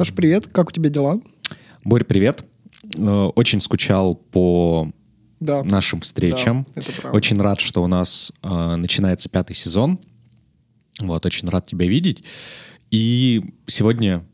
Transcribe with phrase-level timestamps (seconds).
[0.00, 0.46] Саш, привет.
[0.46, 1.20] Как у тебя дела?
[1.84, 2.42] Борь, привет.
[2.96, 4.90] Э, очень скучал по
[5.40, 5.62] Да.
[5.62, 6.66] нашим встречам.
[6.74, 7.18] Да, это правда.
[7.18, 9.98] Очень рад, что у нас э, начинается пятый сезон.
[11.00, 12.24] Вот, очень рад тебя видеть.
[12.90, 14.24] И сегодня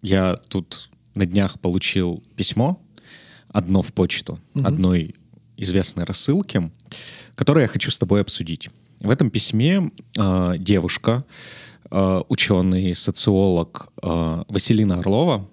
[0.00, 2.80] я тут на днях получил письмо,
[3.48, 5.14] одно в почту, одной
[5.58, 6.70] известной рассылки,
[7.34, 8.70] которое я хочу с тобой обсудить.
[9.00, 11.26] В этом письме э, девушка,
[12.28, 15.48] ученый, социолог э, Василина Орлова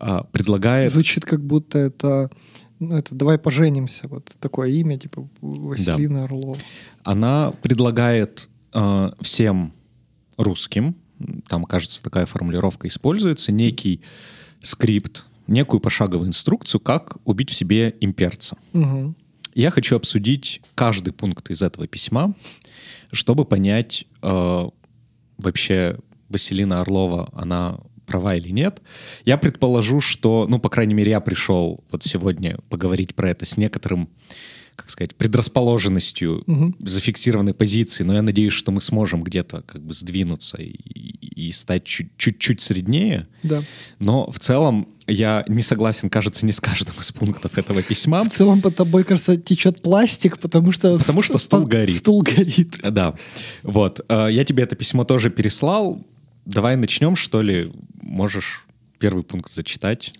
[0.00, 0.92] э, предлагает...
[0.92, 2.30] Звучит как будто это,
[2.78, 4.08] ну, это «давай поженимся».
[4.08, 6.56] Вот такое имя, типа Василина Орлова.
[7.04, 9.72] Она предлагает э, всем
[10.36, 10.96] русским,
[11.48, 14.00] там, кажется, такая формулировка используется, некий
[14.60, 18.56] скрипт, некую пошаговую инструкцию, как убить в себе имперца.
[18.72, 19.16] Мгм.
[19.54, 22.34] Я хочу обсудить каждый пункт из этого письма,
[23.10, 24.68] чтобы понять, э,
[25.38, 28.82] вообще Василина Орлова, она права или нет.
[29.24, 33.56] Я предположу, что, ну, по крайней мере, я пришел вот сегодня поговорить про это с
[33.56, 34.08] некоторым,
[34.82, 36.76] как сказать, предрасположенностью, Мгм.
[36.80, 41.84] зафиксированной позиции, но я надеюсь, что мы сможем где-то как бы сдвинуться и, и стать
[41.84, 43.26] чуть- чуть-чуть среднее.
[43.42, 43.62] Да.
[44.00, 48.24] Но в целом я не согласен, кажется, не с каждым из пунктов этого письма.
[48.24, 50.98] В целом под тобой, кажется, течет пластик, потому что...
[50.98, 51.96] Потому что стул горит.
[51.98, 52.80] Стул горит.
[52.90, 53.14] Да,
[53.62, 54.00] вот.
[54.08, 56.04] Э, Я тебе это письмо тоже переслал.
[56.44, 57.72] Давай начнем, что ли.
[58.00, 58.66] Можешь
[59.02, 60.12] первый пункт зачитать.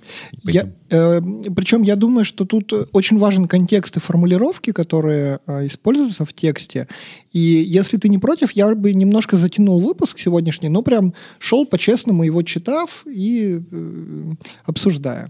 [0.43, 1.21] Я, э,
[1.57, 6.89] причем я думаю, что тут очень важен контекст и формулировки, которые э, используются в тексте.
[7.33, 12.25] И если ты не против, я бы немножко затянул выпуск сегодняшний, но прям шел по-честному
[12.25, 14.33] его читав и э,
[14.65, 15.29] обсуждая.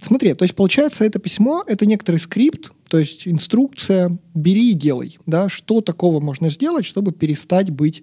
[0.00, 5.18] Смотри, то есть получается это письмо, это некоторый скрипт, то есть инструкция, бери и делай,
[5.26, 8.02] да, что такого можно сделать, чтобы перестать быть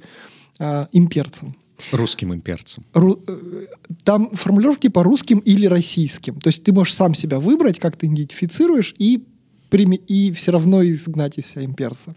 [0.60, 1.56] э, имперцем.
[1.92, 2.86] Русским имперцем.
[2.94, 3.66] Ру- э,
[4.04, 6.40] там формулировки по русским или российским.
[6.40, 9.24] То есть ты можешь сам себя выбрать, как ты идентифицируешь, и,
[9.70, 12.16] прими- и все равно изгнать из себя имперца.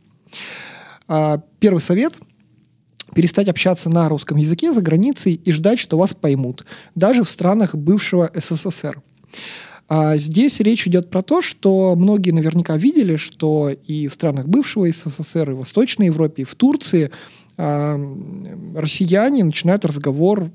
[1.09, 2.15] А, первый совет–
[3.15, 6.65] перестать общаться на русском языке за границей и ждать, что вас поймут,
[6.95, 9.03] даже в странах бывшего СССР.
[9.89, 14.87] А здесь речь идет про то, что многие наверняка видели, что и в странах бывшего
[14.89, 17.11] СССР, и в Восточной Европе, и в Турции
[17.59, 20.51] россияне начинают разговор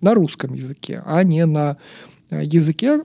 [0.00, 1.76] на русском языке, а не на
[2.30, 3.02] э, языке,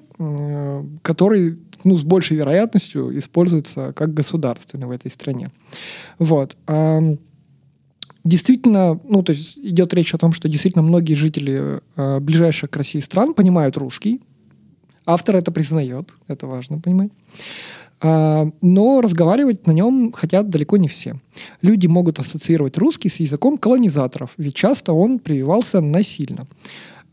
[1.02, 5.52] который ну, с большей вероятностью используется как государственный в этой стране.
[6.20, 6.56] Вот.
[6.68, 7.20] Ам,
[8.26, 13.02] Действительно, ну, то есть идет речь о том, что действительно многие жители ближайших к России
[13.02, 14.22] стран понимают русский.
[15.06, 17.12] Автор это признает, это важно понимать.
[18.03, 21.16] Но разговаривать на нем хотят далеко не все.
[21.62, 26.46] Люди могут ассоциировать русский с языком колонизаторов, ведь часто он прививался насильно.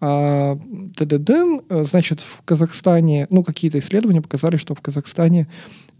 [0.02, 0.58] А,
[0.96, 5.46] ТДД, э, значит, в Казахстане, ну, какие-то исследования показали, что в Казахстане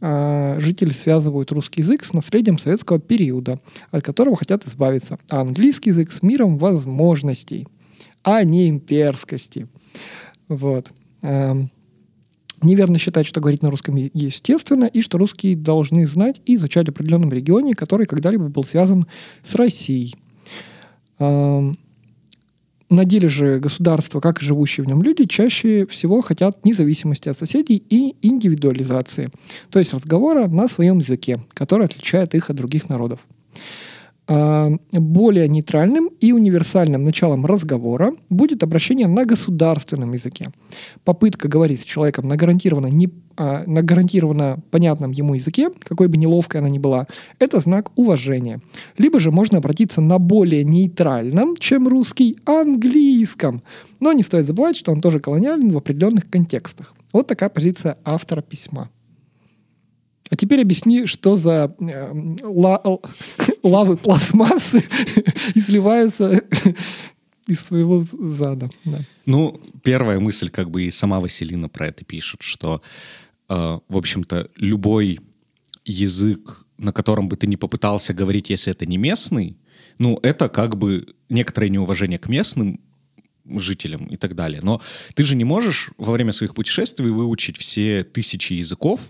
[0.01, 5.91] а, жители связывают русский язык с наследием советского периода, от которого хотят избавиться, а английский
[5.91, 7.69] язык с миром возможностей,
[8.23, 9.69] а не имперскости.
[10.49, 10.91] Вот.
[11.21, 11.71] Эм,
[12.63, 16.91] Неверно считать, что говорить на русском естественно, и что русские должны знать и изучать в
[16.91, 19.07] определенном регионе, который когда-либо был связан
[19.43, 20.15] с Россией.
[21.19, 27.39] На деле же государства, как и живущие в нем люди, чаще всего хотят независимости от
[27.39, 29.31] соседей и индивидуализации,
[29.71, 33.21] то есть разговора на своем языке, который отличает их от других народов.
[34.33, 40.51] А, Более нейтральным и универсальным началом разговора будет обращение на государственном языке.
[41.05, 46.17] Попытка говорить с человеком на гарантированно, не, а, на гарантированно понятном ему языке, какой бы
[46.17, 47.09] неловкой она ни была,
[47.41, 48.61] это знак уважения.
[48.99, 53.65] Либо же можно обратиться на более нейтральном, чем русский, английском.
[53.99, 56.95] Но не стоит забывать, что он тоже колониален в определенных контекстах.
[57.13, 58.91] Вот такая позиция автора письма.
[60.31, 62.83] А теперь объясни, что за э, ла-
[63.63, 64.85] лавы пластмассы
[65.55, 66.43] и сливаются
[67.47, 68.71] из своего зада.
[68.85, 69.01] Да.
[69.27, 72.81] Ну, первая мысль, как бы и сама Василина про это пишет, что,
[73.49, 73.55] э,
[73.89, 75.19] в общем-то, любой
[75.85, 79.57] язык, на котором бы ты не попытался говорить, если это не местный,
[79.99, 82.81] ну, это как бы некоторое неуважение к местным
[83.45, 84.61] жителям и так далее.
[84.63, 84.81] Но
[85.15, 89.01] ты же не можешь во время своих путешествий выучить все тысячи языков,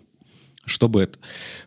[0.71, 1.19] чтобы это...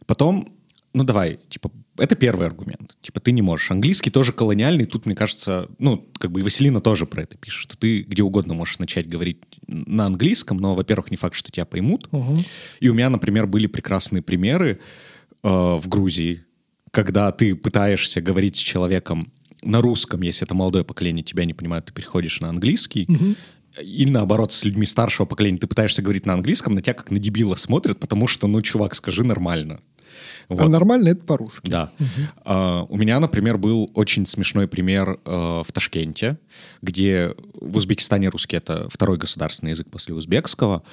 [0.05, 0.53] Потом,
[0.94, 2.97] ну давай, типа, это первый аргумент.
[3.01, 3.69] Типа, ты не можешь.
[3.69, 4.85] Английский тоже колониальный.
[4.85, 8.23] Тут, мне кажется, ну, как бы и Василина тоже про это пишет, что ты где
[8.23, 12.11] угодно можешь начать говорить на английском, но, во-первых, не факт, что тебя поймут.
[12.11, 12.38] Мгм.
[12.79, 14.79] И у меня, например, были прекрасные примеры
[15.44, 16.45] э, в Грузии,
[16.91, 19.31] когда ты пытаешься говорить с человеком
[19.63, 23.07] на русском, если это молодое поколение тебя не понимает, ты переходишь на английский,
[23.81, 27.19] и наоборот, с людьми старшего поколения ты пытаешься говорить на английском, на тебя как на
[27.19, 29.79] дебила смотрят, потому что, ну, чувак, скажи нормально.
[30.49, 30.61] Вот.
[30.61, 31.69] А нормально это по-русски.
[31.69, 31.91] Да.
[31.99, 32.07] Угу.
[32.45, 36.37] Uh, у меня, например, был очень смешной пример uh, в Ташкенте,
[36.81, 40.83] где в Узбекистане русский это второй государственный язык после узбекского.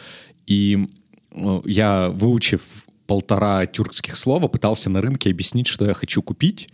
[0.47, 0.89] И
[1.33, 2.63] uh, я, выучив
[3.07, 6.69] полтора тюркских слова, пытался на рынке объяснить, что я хочу купить.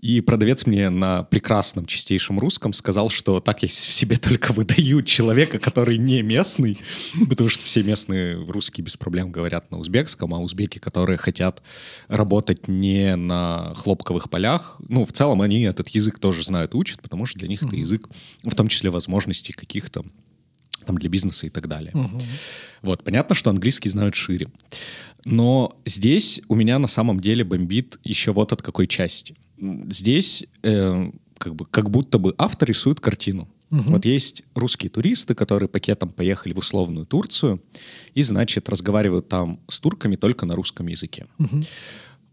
[0.00, 5.58] И продавец мне на прекрасном чистейшем русском сказал, что так я себе только выдаю человека,
[5.58, 6.78] который не местный,
[7.28, 11.62] потому что все местные русские без проблем говорят на узбекском, а узбеки, которые хотят
[12.08, 17.26] работать не на хлопковых полях, ну, в целом они этот язык тоже знают, учат, потому
[17.26, 18.08] что для них это язык,
[18.42, 20.04] в том числе возможностей каких-то
[20.86, 21.92] там для бизнеса и так далее.
[21.92, 22.22] Угу.
[22.82, 24.48] Вот, понятно, что английский знают шире.
[25.26, 31.10] Но здесь у меня на самом деле бомбит еще вот от какой части— здесь э,
[31.38, 33.48] как, бы, как будто бы автор рисует картину.
[33.70, 33.82] Угу.
[33.82, 37.62] Вот есть русские туристы, которые пакетом поехали в условную Турцию
[38.14, 41.26] и, значит, разговаривают там с турками только на русском языке.
[41.38, 41.62] Угу.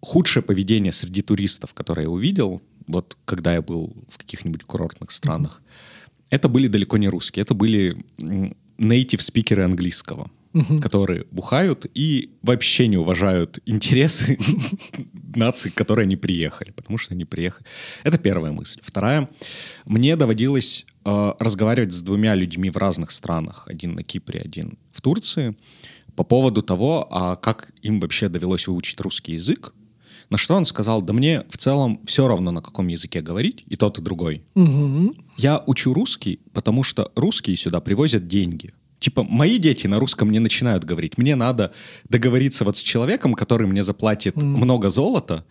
[0.01, 5.61] Худшее поведение среди туристов, которое я увидел, вот когда я был в каких-нибудь курортных странах,
[5.61, 6.25] угу.
[6.31, 7.97] это были далеко не русские, это были
[8.77, 10.79] native спикеры английского угу.
[10.79, 14.37] которые бухают и вообще не уважают интересы
[15.35, 17.65] нации, к которой они приехали, потому что они приехали.
[18.03, 18.79] Это первая мысль.
[18.81, 19.29] Вторая.
[19.85, 23.63] Мне доводилось э, разговаривать с двумя людьми в разных странах.
[23.67, 25.55] Один на Кипре, один в Турции.
[26.15, 29.73] По поводу того, а как им вообще довелось выучить русский язык.
[30.29, 33.75] На что он сказал, да мне в целом все равно, на каком языке говорить, и
[33.75, 34.43] тот, и другой.
[34.55, 35.15] Угу.
[35.37, 40.39] Я учу русский, потому что русские сюда привозят деньги типа, мои дети на русском не
[40.39, 41.17] начинают говорить.
[41.17, 41.73] Мне надо
[42.09, 44.45] договориться вот с человеком, который мне заплатит mm.
[44.45, 45.45] много золота,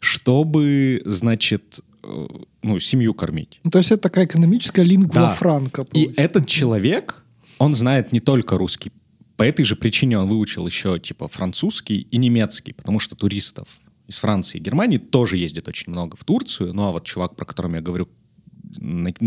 [0.00, 2.26] чтобы, значит, э,
[2.62, 3.60] ну, семью кормить.
[3.64, 5.28] Ну, то есть это такая экономическая лингва да.
[5.30, 5.86] франка.
[5.92, 7.22] И этот человек,
[7.58, 8.92] он знает не только русский.
[9.36, 13.68] По этой же причине он выучил еще, типа, французский и немецкий, потому что туристов
[14.06, 16.72] из Франции и Германии тоже ездит очень много в Турцию.
[16.72, 18.08] Ну, а вот чувак, про которого я говорю,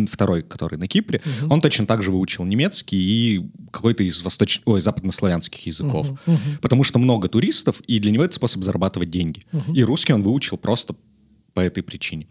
[0.09, 1.53] второй, который на Кипре, угу.
[1.53, 4.61] он точно так же выучил немецкий и какой-то из восточ...
[4.65, 6.11] Ой, западнославянских языков.
[6.11, 6.39] Угу, угу.
[6.61, 9.41] Потому что много туристов, и для него это способ зарабатывать деньги.
[9.51, 9.73] Угу.
[9.73, 10.95] И русский он выучил просто
[11.53, 12.27] по этой причине.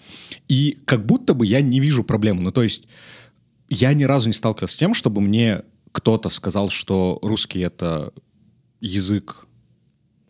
[0.48, 2.42] И как будто бы я не вижу проблемы.
[2.42, 2.84] Ну, то есть
[3.68, 5.62] я ни разу не сталкивался с тем, чтобы мне
[5.92, 8.12] кто-то сказал, что русский— это
[8.80, 9.47] язык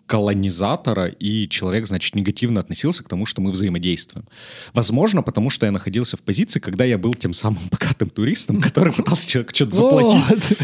[0.08, 4.26] колонизатора, и человек, значит, негативно относился к тому, что мы взаимодействуем.
[4.72, 8.92] Возможно, потому что я находился в позиции, когда я был тем самым богатым туристом, который
[8.92, 10.58] пытался человеку что-то заплатить.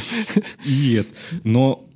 [0.65, 1.05] И,
[1.45, 1.87] но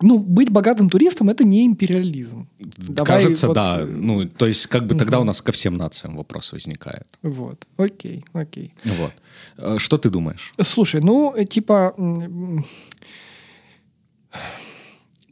[0.00, 2.48] ну, быть богатым туристом это не империализм.
[2.58, 3.54] Давай Кажется, вот...
[3.54, 3.86] да.
[3.86, 7.18] Ну, то есть, как бы тогда у нас ко всем нациям вопрос возникает.
[7.22, 7.66] Вот.
[7.76, 8.72] Окей, окей.
[8.84, 9.12] Вот.
[9.58, 10.52] Э, что ты думаешь?
[10.60, 11.94] Слушай, ну, типа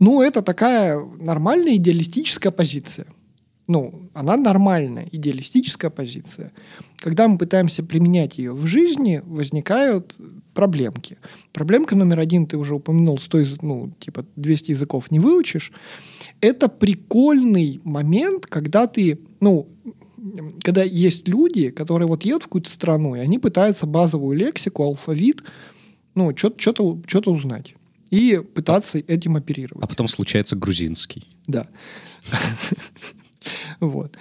[0.03, 3.07] ну, это такая нормальная идеалистическая позиция.
[3.69, 6.53] Ну, она нормальная идеалистическая позиция.
[6.97, 10.17] Когда мы пытаемся применять ее в жизни, возникают
[10.55, 11.19] проблемки.
[11.53, 15.71] Проблемка номер один, ты уже упомянул, 100, ну, типа 200 языков не выучишь.
[16.41, 19.69] Это прикольный момент, когда ты, ну,
[20.65, 25.45] когда есть люди, которые вот едут в какую-то страну, и они пытаются базовую лексику, алфавит,
[26.17, 27.77] ну, что-то узнать
[28.13, 29.83] и пытаться этим оперировать.
[29.83, 31.27] А потом случается грузинский.
[31.47, 31.67] Да.
[33.81, 34.17] Вот.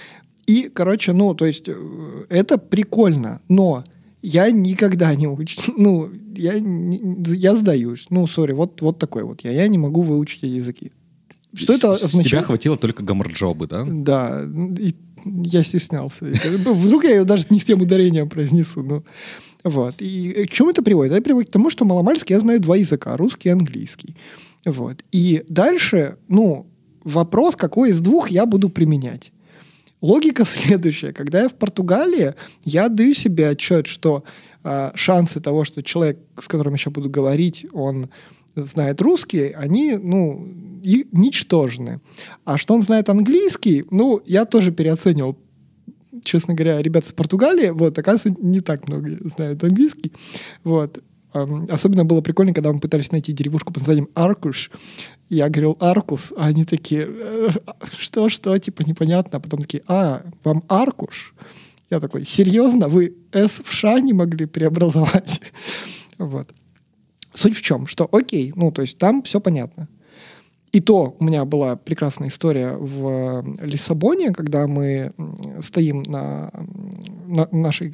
[0.48, 3.84] И, короче, ну, то есть э, это прикольно, но
[4.24, 8.08] я никогда не учу, ну, я, я сдаюсь.
[8.10, 9.52] Ну, сори, вот, вот такой вот я.
[9.52, 10.92] Я не могу выучить языки.
[11.54, 12.26] Что с, это означает?
[12.26, 13.86] С тебя хватило только гамарджобы, да?
[13.86, 14.44] Да,
[14.80, 14.96] и
[15.26, 16.26] я стеснялся.
[16.26, 18.82] Вдруг я ее даже не с тем ударением произнесу.
[18.82, 19.04] Ну.
[19.64, 19.96] Вот.
[20.00, 21.14] И к чему это приводит?
[21.14, 24.16] Это приводит к тому, что маломальски я знаю два языка, русский и английский.
[24.66, 25.04] Вот.
[25.12, 26.68] И дальше, ну,
[27.04, 29.32] вопрос, какой из двух я буду применять.
[30.02, 31.14] Логика следующая.
[31.14, 32.34] Когда я в Португалии,
[32.66, 34.24] я даю себе отчет, что
[34.64, 38.10] э, шансы того, что человек, с которым сейчас буду говорить, он
[38.56, 40.48] знает русский, они, ну,
[40.84, 42.02] и ничтожны.
[42.44, 45.38] А что он знает английский, ну, я тоже переоценивал
[46.24, 50.12] честно говоря, ребята из Португалии, вот, оказывается, не так много знают английский.
[50.64, 51.02] Вот.
[51.34, 54.70] Особенно было прикольно, когда мы пытались найти деревушку под названием Аркуш.
[55.30, 57.50] Я говорил Аркус, а они такие, «Э,
[57.98, 59.38] что, что, типа непонятно.
[59.38, 61.34] А потом такие, а, вам Аркуш?
[61.90, 62.90] Я такой, серьезно?
[62.90, 65.42] Вы С в Ш не могли преобразовать?
[66.18, 66.54] Вот.
[67.34, 69.88] Суть в чем, что окей, ну, то есть там все понятно.
[70.72, 75.12] И то у меня была прекрасная история в Лиссабоне, когда мы
[75.62, 76.50] стоим на,
[77.28, 77.94] на нашей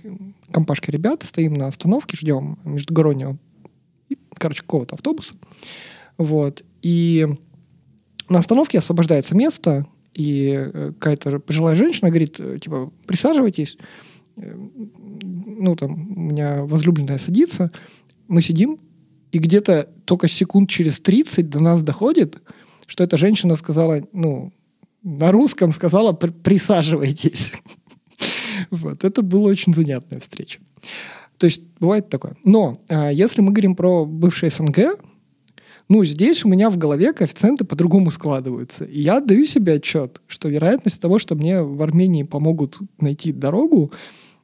[0.52, 3.38] компашке ребят, стоим на остановке, ждем междугороднего
[4.38, 5.36] короче, какого-то автобуса.
[6.18, 6.64] Вот.
[6.82, 7.28] И
[8.30, 13.78] на остановке освобождается место, и э, какая-то пожилая женщина говорит, э, типа, присаживайтесь.
[14.36, 17.72] Э, ну, там, у меня возлюбленная садится.
[18.28, 18.80] Мы сидим,
[19.32, 22.42] и где-то только секунд через 30 до нас доходит,
[22.88, 24.52] что эта женщина сказала, ну,
[25.04, 27.54] на русском сказала «присаживайтесь».
[28.72, 30.60] Вот, это была очень занятная встреча.
[31.38, 32.36] То есть бывает такое.
[32.44, 35.00] Но а, если мы говорим про бывшее СНГ,
[35.90, 38.84] ну, здесь у меня в голове коэффициенты по-другому складываются.
[38.84, 43.94] И я даю себе отчет, что вероятность того, что мне в Армении помогут найти дорогу,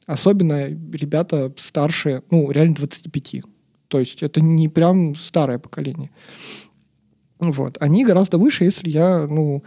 [0.06, 3.42] особенно ребята старшие, ну, реально 25.
[3.90, 6.12] То есть это не прям старое поколение.
[7.52, 7.78] Вот.
[7.80, 9.64] Они гораздо выше, если я, ну,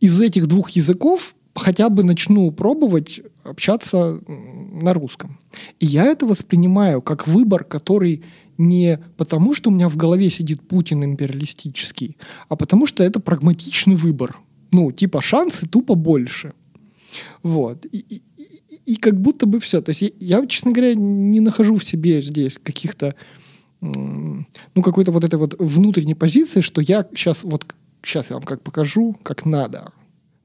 [0.00, 5.38] из этих двух языков хотя бы начну пробовать общаться на русском.
[5.78, 8.22] И я это воспринимаю как выбор, который
[8.56, 12.16] не потому, что у меня в голове сидит Путин империалистический,
[12.48, 14.38] а потому что это прагматичный выбор.
[14.70, 16.52] Ну, типа шансы тупо больше.
[17.42, 17.86] Вот.
[17.86, 18.22] И, и,
[18.84, 19.80] и, как будто бы все.
[19.80, 23.14] То есть я, я, честно говоря, не нахожу в себе здесь каких-то
[23.80, 27.64] ну, какой-то вот этой вот внутренней позиции, что я сейчас вот
[28.02, 29.92] сейчас я вам как покажу, как надо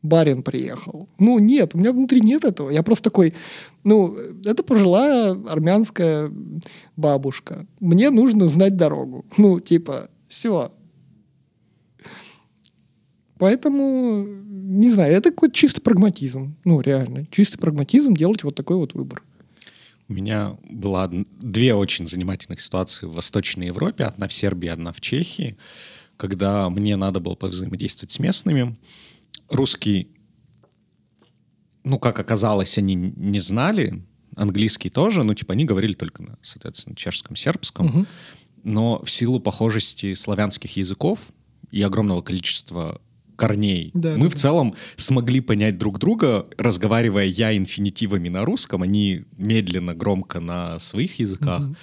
[0.06, 1.10] барин приехал.
[1.20, 2.70] Ну, нет, у меня внутри нет этого.
[2.70, 3.34] Я просто такой,
[3.84, 4.16] ну,
[4.46, 6.32] это пожилая армянская
[6.96, 7.66] бабушка.
[7.80, 9.26] Мне нужно знать дорогу.
[9.38, 10.72] Ну, типа, все.
[13.38, 16.56] Поэтому, не знаю, это какой-то чистый прагматизм.
[16.64, 19.24] Ну, реально, чистый прагматизм делать вот такой вот выбор.
[20.08, 24.04] У меня была две очень занимательных ситуации в Восточной Европе.
[24.04, 25.58] Одна в Сербии, одна в Чехии.
[26.18, 28.78] Когда мне надо было повзаимодействовать с местными,
[29.50, 30.10] русский,
[31.84, 34.04] ну, как оказалось, они не знали,
[34.36, 38.06] английский тоже, ну, типа, они говорили только на, соответственно, чешском, сербском, угу.
[38.64, 41.32] но в силу похожести славянских языков
[41.72, 43.02] и огромного количества
[43.36, 43.92] корней.
[43.94, 49.24] Да, мы да, в целом смогли понять друг друга, разговаривая я инфинитивами на русском, они
[49.38, 51.62] медленно, громко на своих языках.
[51.62, 51.76] Угу.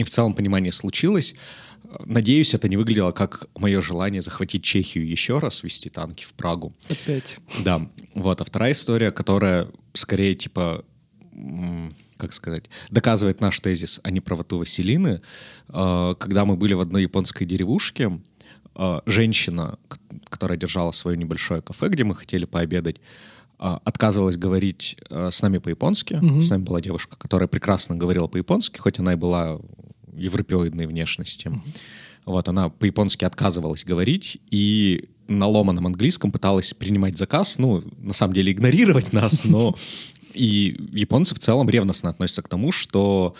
[0.00, 1.34] И в целом понимание случилось.
[2.04, 6.74] Надеюсь, это не выглядело как мое желание захватить Чехию еще раз, вести танки в Прагу.
[6.88, 7.38] Опять.
[7.64, 7.88] Да.
[8.14, 8.40] Вот.
[8.40, 10.84] А вторая история, которая скорее типа
[12.16, 15.20] как сказать, доказывает наш тезис, а не правоту Василины.
[15.68, 18.20] А, когда мы были в одной японской деревушке,
[19.06, 19.78] женщина,
[20.28, 22.96] которая держала свое небольшое кафе, где мы хотели пообедать,
[23.58, 26.14] а, отказывалась говорить с нами по-японски.
[26.14, 26.42] Угу.
[26.42, 29.58] С нами была девушка, которая прекрасно говорила по-японски, хоть она и была
[30.16, 31.48] европеоидной внешности.
[31.48, 31.76] Mm-hmm.
[32.26, 38.34] Вот, она по-японски отказывалась говорить и на ломаном английском пыталась принимать заказ, ну, на самом
[38.34, 39.74] деле игнорировать нас, но
[40.34, 43.34] и японцы в целом ревностно относятся к тому, что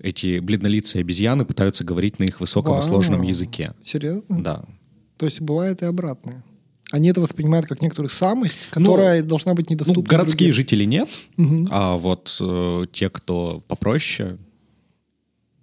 [0.00, 3.74] эти бледнолицые обезьяны пытаются говорить на их высоком и сложном языке.
[3.82, 4.42] Серьезно?
[4.42, 4.64] Да.
[5.16, 6.42] То есть бывает и обратное.
[6.90, 10.02] Они это воспринимают как некоторую самость, которая ну, должна быть недоступна.
[10.02, 10.54] Ну, городские другим.
[10.54, 11.66] жители нет, угу.
[11.70, 14.36] а вот э, те, кто попроще,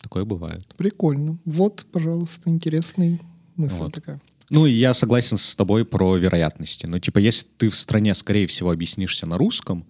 [0.01, 0.65] Такое бывает.
[0.77, 1.37] Прикольно.
[1.45, 3.19] Вот, пожалуйста, интересный
[3.55, 3.93] мысль вот.
[3.93, 4.21] такая.
[4.49, 6.87] Ну, я согласен с тобой про вероятности.
[6.87, 9.85] Ну, типа, если ты в стране, скорее всего, объяснишься на русском,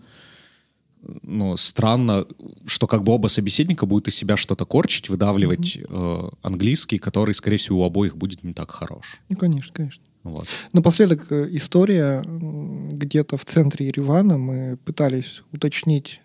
[1.22, 2.26] ну, странно,
[2.66, 6.30] что как бы оба собеседника будут из себя что-то корчить, выдавливать mm-hmm.
[6.30, 9.22] э, английский, который, скорее всего, у обоих будет не так хорош.
[9.30, 10.04] Ну, конечно, конечно.
[10.24, 10.48] Вот.
[10.74, 12.24] Напоследок э, история.
[12.26, 16.22] Где-то в центре Еревана мы пытались уточнить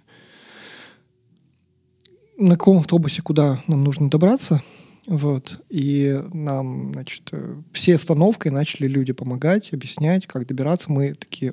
[2.37, 4.63] на каком автобусе куда нам нужно добраться.
[5.07, 5.61] Вот.
[5.69, 7.31] И нам, значит,
[7.73, 10.91] все остановкой начали люди помогать, объяснять, как добираться.
[10.91, 11.53] Мы такие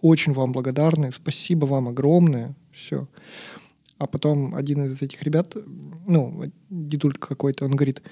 [0.00, 3.08] очень вам благодарны, спасибо вам огромное, все.
[3.98, 5.54] А потом один из этих ребят,
[6.06, 8.02] ну, дедулька какой-то, он говорит,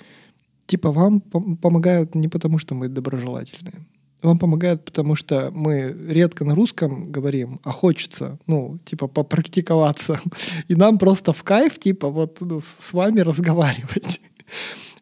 [0.66, 3.86] типа, вам помогают не потому, что мы доброжелательные,
[4.22, 10.20] вам помогает, потому что мы редко на русском говорим, а хочется, ну, типа, попрактиковаться.
[10.68, 14.20] И нам просто в кайф, типа, вот ну, с вами разговаривать.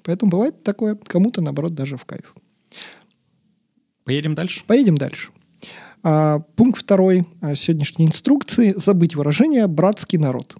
[0.03, 2.35] Поэтому бывает такое, кому-то, наоборот, даже в кайф.
[4.05, 4.65] Поедем дальше?
[4.67, 5.31] Поедем дальше.
[6.09, 10.55] А, пункт второй а, сегодняшней инструкции– забыть выражение «братский народ».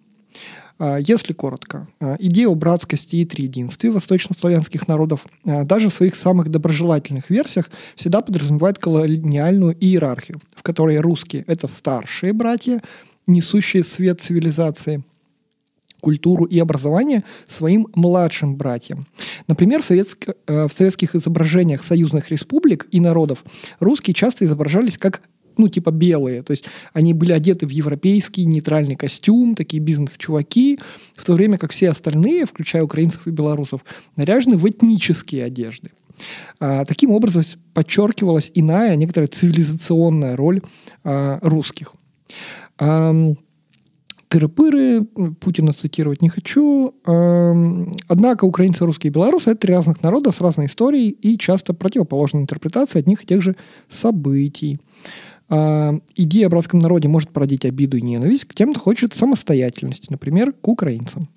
[0.81, 6.49] А, если коротко, а, идея о братскости и триединстве восточнославянских народов даже в своих самых
[6.49, 12.83] доброжелательных версиях всегда подразумевает колониальную иерархию, в которой русские– это старшие братья,
[13.29, 15.05] несущие свет цивилизации–
[16.01, 19.07] культуру и образование своим младшим братьям.
[19.49, 20.29] Например, в, советск...
[20.47, 23.45] Э, в советских изображениях союзных республик и народов
[23.81, 25.23] русские часто изображались как
[25.59, 26.43] ну, типа белые.
[26.43, 30.79] То есть они были одеты в европейский нейтральный костюм, такие бизнес-чуваки,
[31.15, 33.85] в то время как все остальные, включая украинцев и белорусов,
[34.17, 35.91] наряжены в этнические одежды.
[36.61, 37.43] А, таким образом
[37.75, 40.63] подчеркивалась иная, некоторая цивилизационная роль
[41.05, 41.95] а, русских.
[42.79, 43.15] А,
[44.29, 45.05] тыры-пыры,
[45.41, 46.95] Путина цитировать не хочу.
[47.05, 52.43] Однако украинцы, русские и белорусы– это три разных народа с разной историей и часто противоположной
[52.43, 53.55] интерпретацией одних и тех же
[53.89, 54.81] событий.
[55.49, 60.53] Идея о братском народе может породить обиду и ненависть к тем, кто хочет самостоятельности, например,
[60.53, 61.29] к украинцам.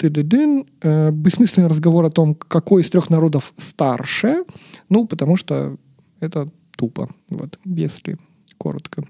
[0.00, 0.64] Ты-ды-дын.
[0.80, 4.44] Э, бессмысленный разговор о том, какой из трех народов старше.
[4.88, 5.76] Ну, потому что
[6.20, 8.16] это тупо, вот, если
[8.56, 9.04] коротко.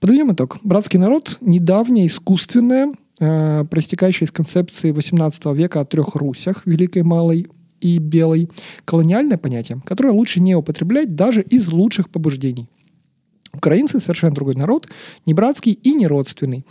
[0.00, 0.58] Подведем итог.
[0.62, 7.46] Братский народ– недавнее, искусственное, э, проистекающее из концепции XVIII века о трех Русях– Великой, Малой
[7.80, 8.48] и Белой.
[8.84, 12.68] Колониальное понятие, которое лучше не употреблять даже из лучших побуждений.
[13.52, 14.88] Украинцы– совершенно другой народ,
[15.26, 16.64] не братский и не родственный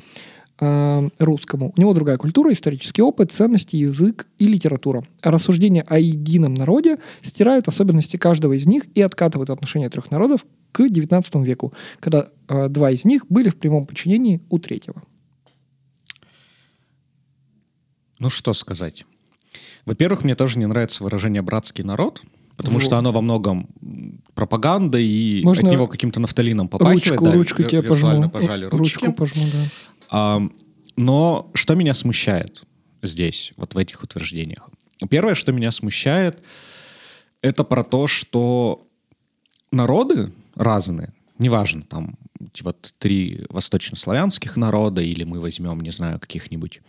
[0.60, 1.74] э, русскому.
[1.76, 5.04] У него другая культура, исторический опыт, ценности, язык и литература.
[5.22, 10.82] Рассуждения о едином народе стирают особенности каждого из них и откатывают отношения трех народов к
[10.82, 15.02] XIX веку, когда э, два из них были в прямом подчинении у третьего.
[18.20, 19.06] Ну что сказать?
[19.88, 22.22] Во-первых, мне тоже не нравится выражение «братский народ»,
[22.58, 22.84] потому вот.
[22.84, 23.70] что оно во многом
[24.36, 27.08] пропаганда, и Можно от него каким-то нафталином попахивает.
[27.08, 28.30] Ручку, да, ручку тебе пожму.
[28.30, 29.06] пожали ручки.
[29.06, 29.60] Ручку пожму, да.
[30.10, 30.42] А,
[30.98, 32.64] но что меня смущает
[33.02, 34.70] здесь, вот в этих утверждениях?
[35.10, 36.44] Первое, что меня смущает,
[37.42, 38.86] это про то, что
[39.72, 42.18] народы разные, неважно, там
[42.62, 46.82] вот три восточнославянских народа, или мы возьмем, не знаю, каких-нибудь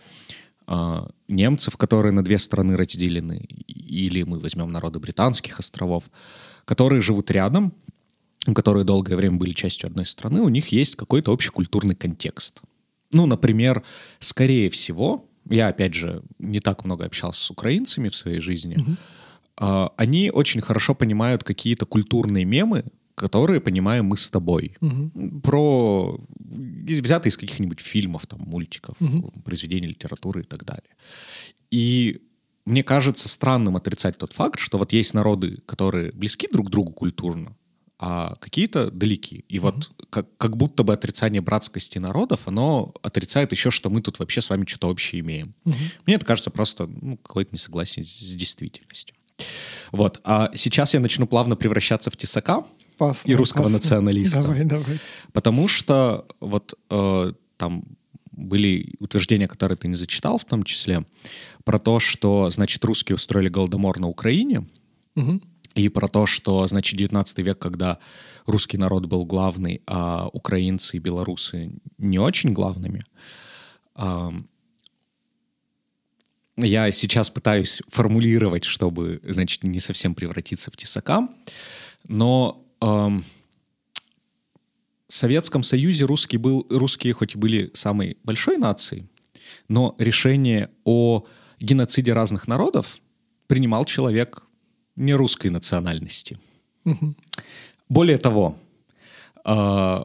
[1.28, 6.04] немцев, которые на две страны разделены, или мы возьмем народы британских островов,
[6.64, 7.72] которые живут рядом,
[8.54, 12.60] которые долгое время были частью одной страны, у них есть какой-то общий культурный контекст.
[13.12, 13.82] Ну, например,
[14.18, 18.96] скорее всего, я, опять же, не так много общался с украинцами в своей жизни, угу.
[19.60, 22.84] Uh, они очень хорошо понимают какие-то культурные мемы,
[23.18, 24.76] которые понимаем мы с тобой.
[24.80, 25.40] Угу.
[25.40, 29.32] Про взятые из каких-нибудь фильмов, там, мультиков, угу.
[29.44, 30.96] произведений литературы и так далее.
[31.70, 32.22] И
[32.64, 36.92] мне кажется странным отрицать тот факт, что вот есть народы, которые близки друг к другу
[36.92, 37.56] культурно,
[37.98, 39.44] а какие-то далеки.
[39.48, 39.60] И mm-hmm.
[39.60, 44.40] вот как, как будто бы отрицание братскости народов, оно отрицает еще, что мы тут вообще
[44.40, 45.54] с вами что-то общее имеем.
[45.64, 45.92] Mm-hmm.
[46.06, 49.16] Мне это кажется просто ну, какое-то несогласие с действительностью.
[49.90, 50.20] Вот.
[50.24, 52.64] А сейчас я начну плавно превращаться в тесака
[52.98, 53.78] опасно, и русского опасно.
[53.78, 54.42] националиста.
[54.42, 54.98] Давай, давай.
[55.32, 57.84] Потому что вот э, там
[58.32, 61.04] были утверждения, которые ты не зачитал в том числе,
[61.64, 64.66] про то, что, значит, русские устроили голодомор на Украине,
[65.16, 65.40] угу
[65.78, 67.98] и про то, что, значит, 19 век, когда
[68.46, 73.04] русский народ был главный, а украинцы и белорусы не очень главными.
[76.56, 81.28] Я сейчас пытаюсь формулировать, чтобы, значит, не совсем превратиться в тесака,
[82.08, 83.22] но в
[85.08, 89.06] Советском Союзе русские, был, русские хоть и были самой большой нацией,
[89.68, 91.26] но решение о
[91.60, 93.00] геноциде разных народов
[93.46, 94.44] принимал человек
[94.96, 96.38] не русской национальности.
[96.84, 97.14] Угу.
[97.88, 98.58] Более того,
[99.44, 100.04] э,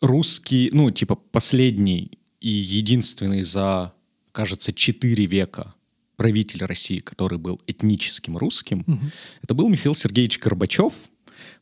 [0.00, 3.94] русский, ну, типа, последний и единственный за,
[4.32, 5.74] кажется, четыре века
[6.16, 9.00] правитель России, который был этническим русским, угу.
[9.42, 10.92] это был Михаил Сергеевич Горбачев,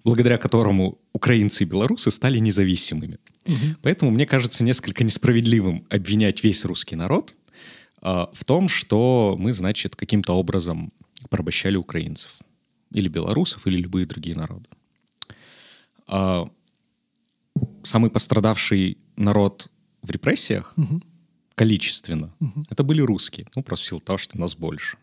[0.04, 3.18] благодаря которому украинцы и белорусы стали независимыми.
[3.46, 3.76] Угу.
[3.82, 7.34] Поэтому мне кажется несколько несправедливым обвинять весь русский народ
[8.02, 10.92] э, в том, что мы, значит, каким-то образом
[11.28, 12.38] порабощали украинцев
[12.92, 14.66] или белорусов, или любые другие народы.
[16.06, 16.48] А,
[17.82, 19.70] самый пострадавший народ
[20.02, 21.00] в репрессиях угу.
[21.54, 22.64] количественно угу.
[22.70, 23.46] это были русские.
[23.54, 24.96] Ну, просто в силу того, что нас больше.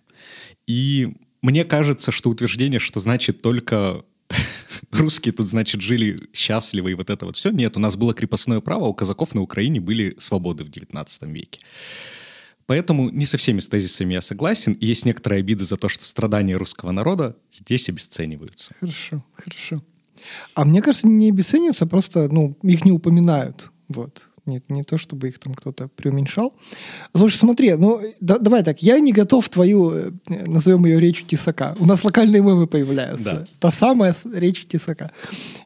[0.67, 4.03] И мне кажется, что утверждение, что значит только
[4.91, 7.51] русские тут, значит, жили счастливо и вот это вот все.
[7.51, 11.59] Нет, у нас было крепостное право, у казаков на Украине были свободы в 19 веке.
[12.65, 14.73] Поэтому не со всеми тезисами я согласен.
[14.73, 18.73] И есть некоторые обиды за то, что страдания русского народа здесь обесцениваются.
[18.79, 19.83] Хорошо, хорошо.
[20.53, 23.71] А мне кажется, не обесцениваются, просто ну, их не упоминают.
[23.89, 24.29] Вот.
[24.45, 26.53] Нет, не то, чтобы их там кто-то преуменьшал.
[27.15, 31.75] Слушай, смотри, ну да, давай так, я не готов твою, э, назовем ее речь Тесака.
[31.79, 33.23] У нас локальные мемы появляются.
[33.23, 33.45] Да.
[33.59, 35.11] Та самая речь Тесака.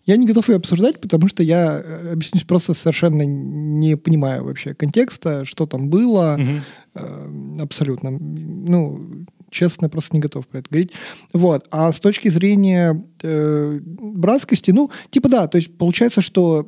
[0.05, 4.73] Я не готов ее обсуждать, потому что я, э, объяснюсь, просто совершенно не понимаю вообще
[4.73, 6.37] контекста, что там было.
[6.39, 7.61] Угу.
[7.61, 8.11] Абсолютно.
[8.11, 10.91] Ну, честно, просто не готов про это говорить.
[11.33, 11.67] Вот.
[11.71, 16.65] А с точки зрения э, братскости, ну, типа да, то есть получается, что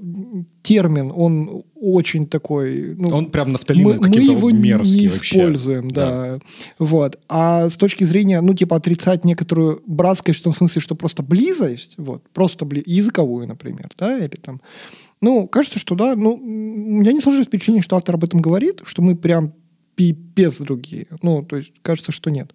[0.63, 2.95] термин, он очень такой...
[2.95, 5.37] Ну, он прям нафталиновый мы, мы его мерзкий не вообще.
[5.37, 6.39] используем, да.
[6.79, 7.19] Вот.
[7.27, 11.95] А с точки зрения, ну, типа, отрицать некоторую братскость в том смысле, что просто близость,
[11.97, 12.81] вот, просто бли...
[12.85, 14.61] языковую, например, да, или там...
[15.19, 16.37] Ну, кажется, что да, ну, у
[16.99, 19.53] меня не сложилось впечатление, что автор об этом говорит, что мы прям
[19.97, 21.07] пипец другие.
[21.21, 22.53] Ну, то есть, кажется, что нет.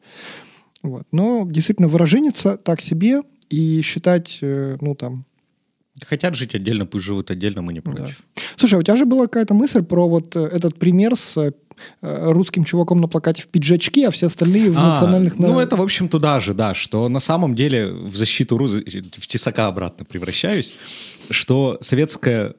[0.83, 1.03] Вот.
[1.13, 5.25] Но действительно, выраженница так себе, и считать, э, ну, там,
[6.07, 7.91] Хотят жить отдельно, пусть живут отдельно, мы не Да.
[7.93, 8.23] против.
[8.57, 11.53] Слушай, а у тебя же была какая-то мысль про вот э, этот пример с э,
[12.01, 15.39] русским чуваком на плакате в пиджачке, а все остальные в А, национальных...
[15.39, 18.81] на- Ну, это, в общем, туда же, да, что на самом деле в защиту Рузы,
[19.13, 20.73] в тесака обратно превращаюсь,
[21.31, 22.55] что советская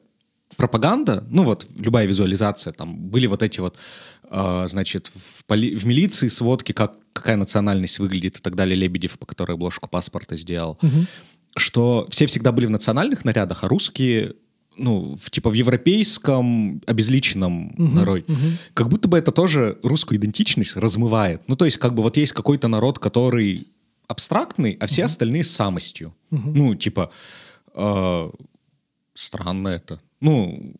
[0.56, 3.76] пропаганда, ну вот любая визуализация, там были вот эти вот,
[4.30, 9.26] значит, в, поли- в милиции сводки, как, какая национальность выглядит и так далее, Лебедев, по
[9.26, 10.78] которой обложку паспорта сделал,
[11.56, 14.34] что все всегда были в национальных нарядах, а русские
[14.76, 18.24] ну, в, типа в европейском обезличенном народе.
[18.74, 21.42] Как будто бы это тоже русскую идентичность размывает.
[21.46, 23.68] Ну, то есть, как бы вот есть какой-то народ, который
[24.08, 26.12] абстрактный, а все остальные с самостью.
[26.30, 27.10] Ну, типа,
[27.74, 28.30] э,
[29.14, 30.00] странно это.
[30.24, 30.74] Ну,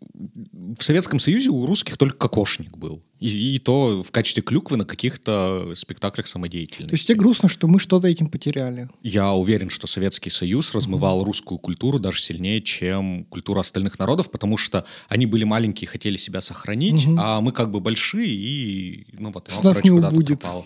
[0.79, 3.03] в Советском Союзе у русских только кокошник был.
[3.21, 6.89] И, и то в качестве клюквы на каких-то спектаклях самодеятельности.
[6.89, 8.89] То есть тебе грустно, что мы что-то этим потеряли.
[9.03, 14.57] Я уверен, что Советский Союз размывал русскую культуру даже сильнее, чем культуру остальных народов, потому
[14.57, 19.49] что они были маленькие хотели себя сохранить, а мы как бы большие и, ну вот,
[19.51, 20.41] С оно, нас короче, не убудет.
[20.41, 20.65] пропало.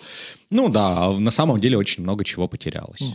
[0.50, 3.12] Ну да, а на самом деле очень много чего потерялось.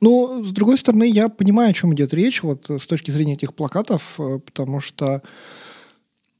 [0.00, 3.34] Ну, с другой стороны, я понимаю, о чем идет речь вот э, с точки зрения
[3.34, 5.22] этих плакатов, э, потому что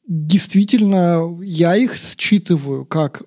[0.07, 3.23] действительно я их считываю как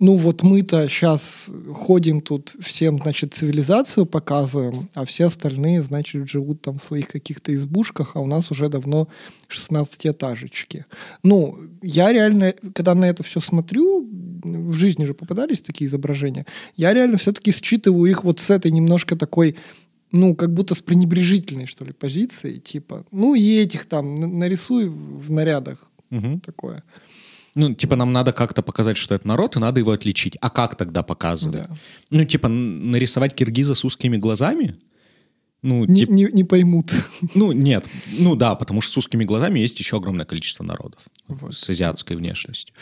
[0.00, 6.62] ну вот мы-то сейчас ходим тут всем, значит, цивилизацию показываем, а все остальные, значит, живут
[6.62, 9.08] там в своих каких-то избушках, а у нас уже давно
[9.48, 10.84] 16-этажечки.
[11.24, 14.08] Ну, я реально, когда на это все смотрю,
[14.42, 16.46] в жизни же попадались такие изображения,
[16.76, 19.56] я реально все-таки считываю их вот с этой немножко такой
[20.10, 25.30] ну, как будто с пренебрежительной, что ли, позицией, типа, ну, и этих там нарисуй в
[25.30, 26.40] нарядах Мгм.
[26.40, 26.82] такое.
[27.54, 30.36] Ну, типа, нам надо как-то показать, что это народ, и надо его отличить.
[30.40, 31.56] А как тогда показывать?
[31.68, 31.70] Да.
[32.08, 34.76] Ну, типа, нарисовать киргиза с узкими глазами?
[35.60, 36.90] Ну, Не, типа, не, не поймут.
[37.34, 37.86] ну, нет.
[38.18, 41.54] Ну, да, потому что с узкими глазами есть еще огромное количество народов Вот.
[41.54, 42.74] с азиатской внешностью.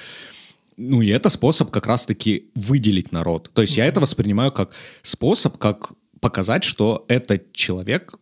[0.76, 3.50] Ну, и это способ как раз-таки выделить народ.
[3.54, 8.14] То есть я это воспринимаю как способ, как показать, что этот человек,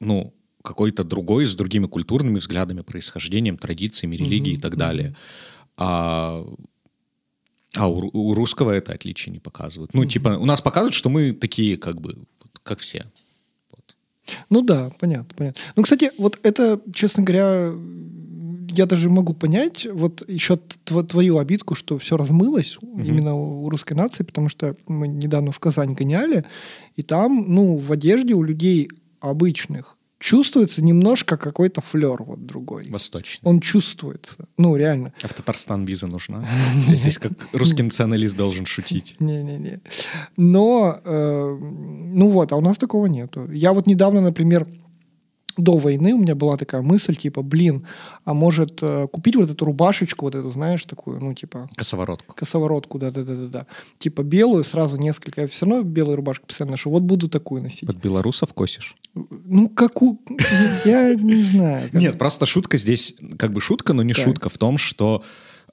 [0.00, 5.14] ну, какой-то другой, с другими культурными взглядами, происхождением, традициями, религией и так далее.
[5.76, 6.44] А,
[7.74, 9.94] а у, у русского это отличие не показывают.
[9.94, 12.16] Ну, типа, у нас показывают, что мы такие, как бы,
[12.62, 13.06] как все.
[13.70, 13.96] Вот.
[14.50, 15.60] Ну да, понятно, понятно.
[15.76, 17.72] Ну, кстати, вот это, честно говоря,
[18.78, 23.94] я даже могу понять, вот еще тв- твою обидку, что все размылось именно у русской
[23.94, 26.44] нации, потому что мы недавно в Казань гоняли,
[26.96, 28.88] и там, ну, в одежде у людей
[29.20, 32.88] обычных чувствуется немножко какой-то флер вот другой.
[32.88, 33.48] Восточный.
[33.48, 34.46] Он чувствуется.
[34.56, 35.12] Ну, реально.
[35.22, 36.46] А в Татарстан виза нужна?
[36.88, 39.14] Здесь как русский националист должен шутить.
[39.20, 39.80] Не-не-не.
[40.36, 43.50] Но, э, ну вот, а у нас такого нету.
[43.50, 44.66] Я вот недавно, например,
[45.58, 47.86] до войны у меня была такая мысль, типа, блин,
[48.24, 52.34] а может э, купить вот эту рубашечку, вот эту, знаешь, такую, ну, типа, Косоворотку.
[52.34, 53.66] косоворотку, да-да-да-да.
[53.98, 55.42] Типа белую, сразу несколько.
[55.42, 56.90] Я все равно белую рубашку постоянно ношу.
[56.90, 57.86] Вот буду такую носить.
[57.86, 58.96] Под белорусов косишь?
[59.14, 60.18] Ну, какую...
[60.84, 61.90] Я не знаю.
[61.90, 65.22] как- Нет, просто шутка здесь, как бы шутка, но не шутка в том, что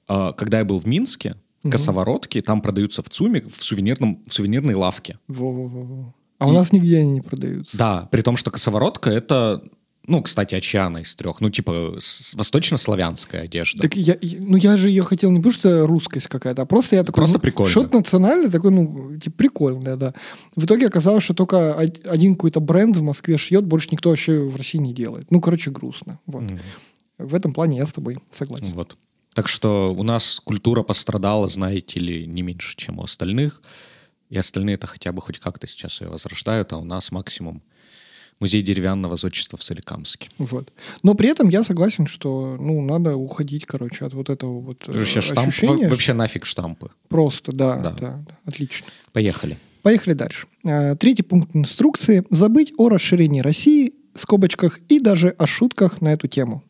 [0.08, 1.36] э, когда я был в Минске,
[1.70, 5.18] косоворотки там продаются в ЦУМе в, сувенирном, в сувенирной лавке.
[5.28, 6.14] Во-во-во.
[6.38, 7.76] А у нас нигде они не продаются.
[7.76, 9.62] Да, при том, что косоворотка это,
[10.06, 11.96] ну, кстати, Ачиана из трех, ну, типа
[12.34, 13.82] восточно-славянская одежда.
[13.82, 16.96] Так я, я- ну я же ее хотел не потому, что русскость какая-то, а просто
[16.96, 17.20] я такой...
[17.22, 17.70] Просто ну, прикольно.
[17.70, 20.14] Что-то национальное, такой, ну, типа, прикольное, да.
[20.54, 24.38] В итоге оказалось, что только од- один какой-то бренд в Москве шьет, больше никто вообще
[24.40, 25.30] в России не делает.
[25.30, 26.18] Ну, короче, грустно.
[26.26, 26.42] Вот.
[26.42, 26.60] Мгм.
[27.18, 28.72] В этом плане я с тобой согласен.
[28.74, 28.96] Вот.
[29.34, 33.60] Так что у нас культура пострадала, знаете ли, не меньше, чем у остальных.
[34.28, 37.62] И остальные-то хотя бы хоть как-то сейчас ее возрождают, а у нас максимум
[38.40, 40.28] музей деревянного зодчества в Соликамске.
[40.38, 40.72] Вот.
[41.02, 44.92] Но при этом я согласен, что, ну, надо уходить, короче, от вот этого вот э,
[44.92, 45.84] Вообще, штамп, ощущения.
[45.86, 46.90] во- вообще нафиг штампы.
[47.08, 47.90] Просто, да, Да.
[47.92, 48.86] да, да, отлично.
[49.12, 49.58] Поехали.
[49.82, 50.46] Поехали дальше.
[50.64, 52.24] Э, Третий пункт инструкции.
[52.30, 56.62] Забыть о расширении России, скобочках, и даже о шутках на эту тему.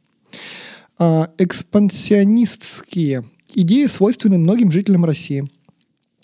[0.98, 3.24] А, Экспансионистские
[3.55, 5.48] идеи свойственны многим жителям России.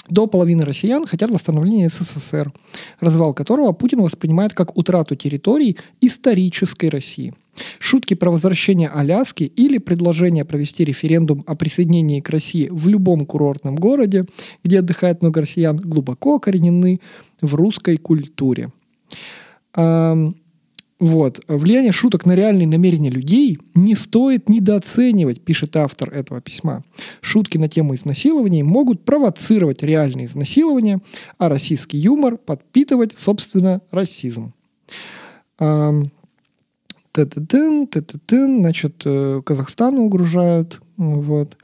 [0.08, 2.52] До половины россиян хотят восстановления СССР,
[3.00, 7.34] развал которого Путин воспринимает как утрату территорий исторической России.
[7.78, 13.76] Шутки про возвращение Аляски или предложение провести референдум о присоединении к России в любом курортном
[13.76, 14.24] городе,
[14.64, 17.00] где отдыхает много россиян, глубоко окоренены
[17.40, 18.70] в русской культуре.
[21.02, 21.40] Вот.
[21.48, 26.84] Влияние шуток на реальные намерения людей не стоит недооценивать, пишет автор этого письма.
[27.20, 31.00] Шутки на тему изнасилований могут провоцировать реальные изнасилования,
[31.38, 34.52] а российский юмор подпитывать, собственно, расизм.
[38.60, 40.80] Значит, э, Казахстану угрожают.
[40.96, 41.56] Вот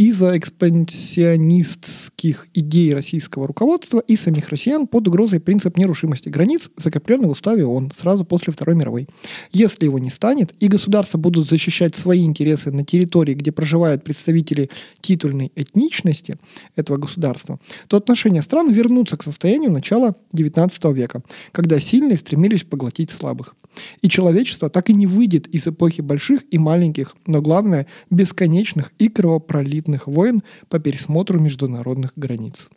[0.00, 7.32] из-за экспансионистских идей российского руководства и самих россиян под угрозой принцип нерушимости границ, закрепленный в
[7.32, 9.08] уставе ООН сразу после Второй мировой.
[9.52, 14.70] Если его не станет, и государства будут защищать свои интересы на территории, где проживают представители
[15.02, 16.38] титульной этничности
[16.76, 23.10] этого государства, то отношения стран вернутся к состоянию начала XIX века, когда сильные стремились поглотить
[23.10, 23.54] слабых.
[24.02, 29.08] И человечество так и не выйдет из эпохи больших и маленьких, но главное, бесконечных и
[29.08, 32.68] кровопролитных войн по пересмотру международных границ.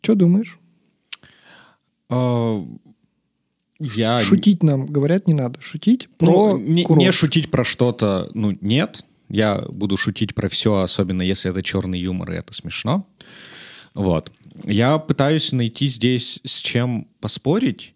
[0.00, 0.58] Что думаешь?
[2.08, 2.64] А,
[3.78, 4.20] я...
[4.20, 5.60] Шутить нам, говорят, не надо.
[5.60, 9.04] Шутить ну, про ну, не, не шутить про что-то, ну, нет.
[9.28, 13.06] Я буду шутить про все, особенно если это черный юмор, и это смешно.
[13.94, 14.32] Вот.
[14.64, 17.94] Я пытаюсь найти здесь с чем поспорить.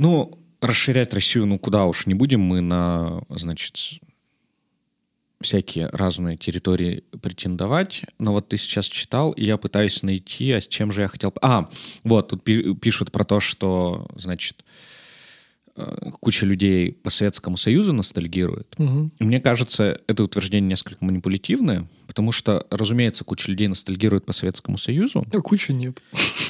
[0.00, 4.00] Ну, расширять Россию, ну куда уж, не будем мы на, значит,
[5.42, 10.66] всякие разные территории претендовать, но вот ты сейчас читал, и я пытаюсь найти, а с
[10.66, 11.34] чем же я хотел...
[11.42, 11.68] А,
[12.02, 14.89] вот, тут пишут про то, что, значит, э,
[16.20, 18.74] куча людей по Советскому Союзу ностальгирует.
[18.78, 19.10] Угу.
[19.18, 24.78] И мне кажется, это утверждение несколько манипулятивное, потому что, разумеется, куча людей ностальгирует по Советскому
[24.78, 25.26] Союзу.
[25.32, 26.02] А куча нет.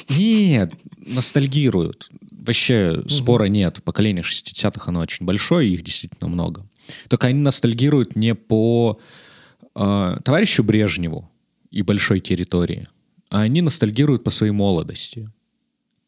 [0.09, 3.09] Нет, ностальгируют вообще угу.
[3.09, 3.81] спора нет.
[3.83, 6.65] Поколение 60-х, оно очень большое, их действительно много.
[7.07, 8.99] Только они ностальгируют не по
[9.75, 11.29] э, товарищу Брежневу
[11.69, 12.87] и большой территории,
[13.29, 15.29] а они ностальгируют по своей молодости.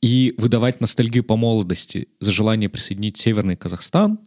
[0.04, 4.20] И выдавать ностальгию по молодости за желание присоединить Северный Казахстан,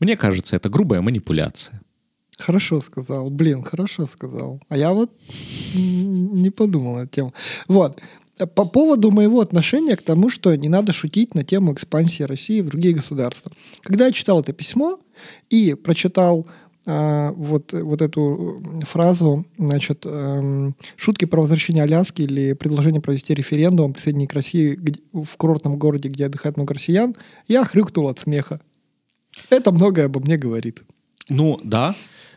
[0.00, 1.82] мне кажется, это грубая манипуляция.
[2.36, 3.30] Хорошо сказал.
[3.30, 4.60] Блин, хорошо сказал.
[4.68, 5.12] А я вот
[5.72, 7.34] не подумал эту тему.
[7.68, 8.00] Вот
[8.56, 12.66] по поводу моего отношения к тому, что не надо шутить на тему экспансии России в
[12.66, 13.52] другие государства.
[13.82, 14.98] Когда я читал это письмо
[15.48, 16.48] и прочитал
[16.86, 23.90] а, вот, вот эту фразу, значит, эм, шутки про возвращение Аляски или предложение провести референдум
[23.90, 24.78] о присоединении к России
[25.12, 27.14] в курортном городе, где отдыхает много россиян,
[27.48, 28.60] я хрюкнул от смеха.
[29.50, 30.82] Это многое обо мне говорит.
[31.28, 31.94] Ну, да.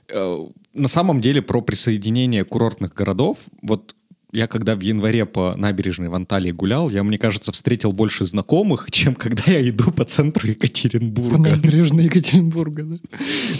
[0.09, 0.37] Э,
[0.73, 3.95] на самом деле про присоединение курортных городов, вот
[4.33, 8.87] я когда в январе по набережной в Анталии гулял, я, мне кажется, встретил больше знакомых,
[8.91, 11.35] чем когда я иду по центру Екатеринбурга.
[11.35, 12.97] По набережной Екатеринбурга, да.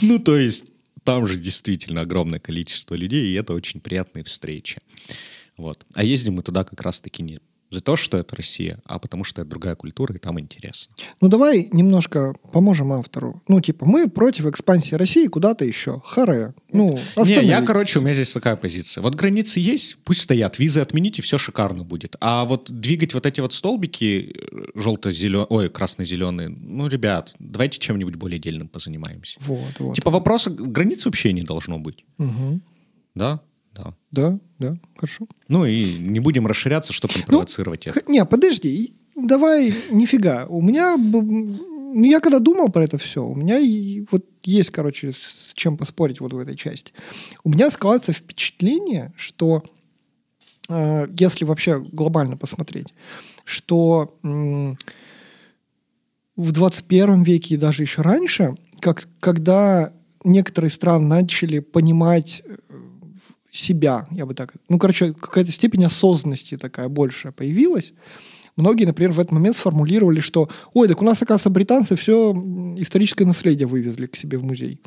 [0.01, 0.65] Ну, то есть
[1.03, 4.81] там же действительно огромное количество людей, и это очень приятные встречи.
[5.57, 5.85] Вот.
[5.93, 7.39] А ездим мы туда как раз-таки не
[7.73, 10.95] за то, что это Россия, а потому что это другая культура, и там интересно.
[11.21, 13.41] Ну, давай немножко поможем автору.
[13.47, 16.01] Ну, типа, мы против экспансии России куда-то еще.
[16.05, 16.53] Харе.
[16.71, 19.01] Ну, Не, я, короче, у меня здесь такая позиция.
[19.01, 22.15] Вот границы есть, пусть стоят, визы отмените, все шикарно будет.
[22.21, 28.15] А вот двигать вот эти вот столбики э, желто-зеленые, ой, красно-зеленые, ну, ребят, давайте чем-нибудь
[28.15, 29.39] более дельным позанимаемся.
[29.41, 29.95] Вот, вот.
[29.95, 32.05] Типа вопроса границ вообще не должно быть.
[32.17, 32.62] Угу.
[33.15, 33.41] Да?
[33.73, 33.95] Да.
[34.12, 35.27] Да, да, хорошо.
[35.47, 38.12] Ну и не будем расширяться, чтобы не ну, провоцировать ну, это.
[38.12, 40.45] Не, подожди, давай, нифига.
[40.45, 43.57] У меня, ну я когда думал про это все, у меня
[44.12, 46.93] вот есть, короче, с чем поспорить вот в этой части.
[47.43, 49.63] У меня складывается впечатление, что
[50.69, 52.93] э, если вообще глобально посмотреть,
[53.45, 54.75] что э,
[56.36, 62.57] в 21 веке и даже еще раньше, как, когда некоторые страны начали понимать э,
[63.53, 64.53] себя, я бы так...
[64.67, 67.93] Ну, короче, какая-то степень осознанности такая большая появилась.
[68.55, 72.33] Многие, например, в этот момент сформулировали, что «Ой, так у нас, оказывается, британцы все
[72.77, 74.79] историческое наследие вывезли к себе в музей».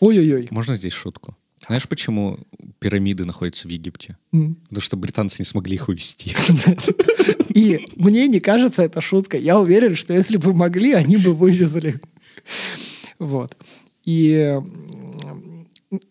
[0.00, 0.48] Ой-ой-ой.
[0.50, 1.36] Можно здесь шутку?
[1.66, 2.38] Знаешь, почему
[2.78, 4.16] пирамиды находятся в Египте?
[4.32, 4.54] Mm.
[4.68, 6.34] Потому что британцы не смогли их увезти.
[7.54, 9.36] И мне не кажется это шутка.
[9.36, 12.00] Я уверен, что если бы могли, они бы вывезли.
[13.18, 13.56] Вот.
[14.04, 14.58] И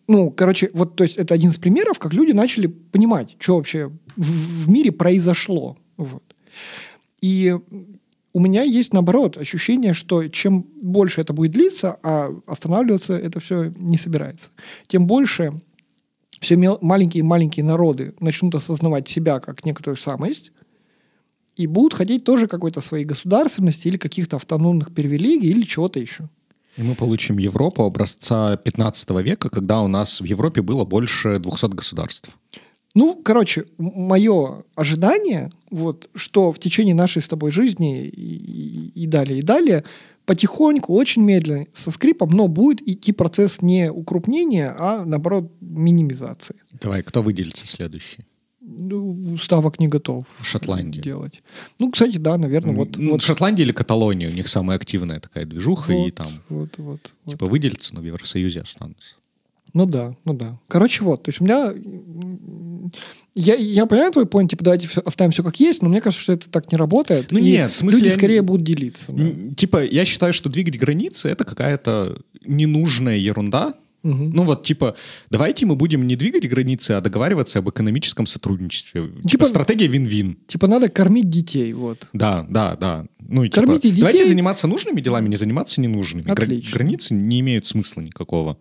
[0.08, 3.88] ну, короче, вот, то есть это один из примеров, как люди начали понимать, что вообще
[4.16, 5.78] в, в мире произошло.
[5.96, 6.22] Вот.
[7.22, 7.56] И
[8.32, 13.72] у меня есть, наоборот, ощущение, что чем больше это будет длиться, а останавливаться это все
[13.76, 14.50] не собирается,
[14.86, 15.60] тем больше
[16.40, 20.52] все маленькие-маленькие народы начнут осознавать себя как некоторую самость
[21.56, 26.28] и будут хотеть тоже какой-то своей государственности или каких-то автономных привилегий или чего-то еще.
[26.76, 31.66] И мы получим Европу образца 15 века, когда у нас в Европе было больше 200
[31.74, 32.36] государств.
[32.94, 39.06] Ну, короче, мое ожидание, вот, что в течение нашей с тобой жизни и, и, и
[39.06, 39.84] далее, и далее,
[40.26, 46.56] потихоньку, очень медленно, со скрипом, но будет идти процесс не укрупнения, а, наоборот, минимизации.
[46.80, 48.24] Давай, кто выделится следующий?
[48.78, 51.02] Ну, ставок не готов Шотландия.
[51.02, 51.42] делать.
[51.78, 53.22] Ну, кстати, да, наверное, вот, ну, вот.
[53.22, 57.32] Шотландия или Каталония, у них самая активная такая движуха, Вот, и там вот, вот, вот.
[57.32, 59.16] типа выделятся, но в Евросоюзе останутся.
[59.72, 60.58] Ну да, ну да.
[60.68, 61.72] Короче, вот, то есть у меня...
[63.36, 66.32] Я, я понимаю твой point, типа, давайте оставим все как есть, но мне кажется, что
[66.32, 67.28] это так не работает.
[67.30, 69.12] Ну нет, в смысле, Люди я скорее будут делиться.
[69.12, 69.54] да.
[69.54, 73.74] Типа, я считаю, что двигать границы— это какая-то ненужная ерунда.
[74.02, 74.30] Мгм.
[74.30, 74.96] Ну вот, типа,
[75.28, 79.08] давайте мы будем не двигать границы, а договариваться об экономическом сотрудничестве.
[79.08, 80.38] Типа, Типа- стратегия вин-вин.
[80.46, 82.08] Типа надо кормить детей, вот.
[82.14, 83.06] Да, да, да.
[83.18, 84.00] Ну, и типа, Кормите детей.
[84.00, 86.30] давайте заниматься нужными делами, не заниматься ненужными.
[86.30, 86.74] Отлично.
[86.74, 88.56] границы не имеют смысла никакого.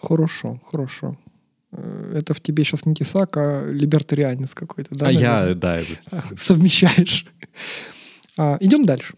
[0.00, 1.16] Хорошо, хорошо.
[1.72, 5.08] Э, Это в тебе сейчас не тесак, а либертарианец какой-то, да?
[5.08, 5.54] а я, наверное?
[5.54, 7.26] да, это- совмещаешь.
[8.36, 9.14] А, идем дальше.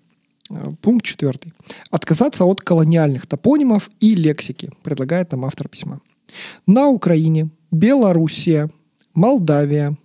[0.50, 1.52] А, Пункт четвертый.
[1.90, 6.00] Отказаться от колониальных топонимов и лексики, предлагает нам автор письма.
[6.66, 8.70] На Украине, Белоруссия,
[9.14, 9.96] Молдавия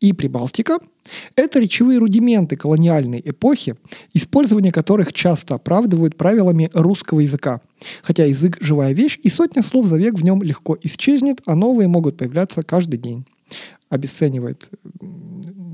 [0.00, 0.78] и Прибалтика–
[1.36, 3.76] это речевые рудименты колониальной эпохи,
[4.12, 7.60] использование которых часто оправдывают правилами русского языка.
[8.02, 11.88] Хотя язык– живая вещь, и сотня слов за век в нем легко исчезнет, а новые
[11.88, 13.26] могут появляться каждый день.
[13.90, 14.70] Обесценивает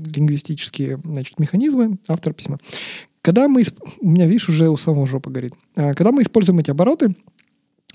[0.05, 2.59] лингвистические значит, механизмы автор письма.
[3.21, 3.63] Когда мы...
[3.99, 5.53] У меня, видишь, уже у самого жопа горит.
[5.75, 7.15] А, Когда мы используем эти обороты,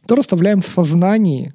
[0.07, 1.53] то расставляем в сознании.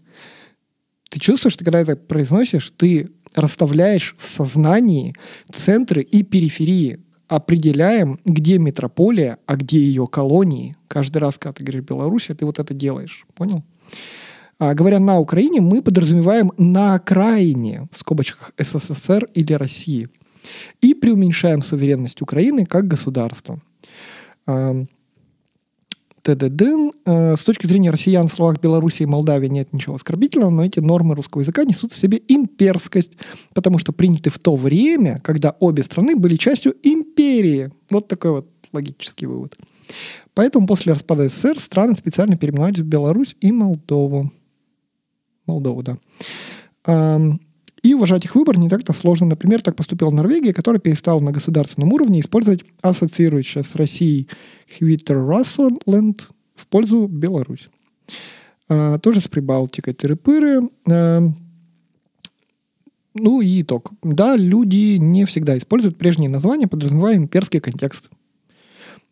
[1.10, 5.16] Ты чувствуешь, что когда это произносишь, ты расставляешь в сознании
[5.54, 10.76] центры и периферии, определяем, где метрополия, а где ее колонии.
[10.90, 13.26] Каждый раз, когда ты говоришь Белоруссия, ты вот это делаешь.
[13.36, 13.64] Понял?
[14.60, 20.10] А, говоря на Украине, мы подразумеваем на окраине, в скобочках СССР или России,
[20.82, 23.62] и преуменьшаем суверенность Украины как государства.
[24.46, 24.88] Ам,
[26.22, 26.62] ТДД.
[27.06, 30.80] Э, С точки зрения россиян в словах Беларуси и Молдавии нет ничего оскорбительного, но эти
[30.80, 33.14] нормы русского языка несут в себе имперскость,
[33.54, 37.72] потому что приняты в то время, когда обе страны были частью империи.
[37.90, 39.58] Вот такой вот логический вывод.
[40.34, 44.32] Поэтому после распада СССР страны специально переименовались в Беларусь и Молдову.
[45.46, 45.98] Молдову, да.
[47.84, 49.28] И уважать их выбор не так-то сложно.
[49.28, 54.28] Например, так поступила Норвегия, которая перестала на государственном уровне использовать ассоциирующее с Россией
[54.78, 57.70] Хвитер-Рассленд в пользу Беларусь.
[58.70, 60.70] А, тоже с Прибалтикой тыры-пыры.
[60.88, 61.36] Ам,
[63.16, 63.92] ну и итог.
[64.04, 68.10] Да, люди не всегда используют прежние названия, подразумевая имперский контекст.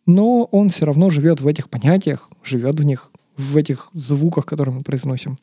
[0.06, 4.76] Но он все равно живет в этих понятиях, живет в них, в этих звуках, которые
[4.76, 5.38] мы произносим.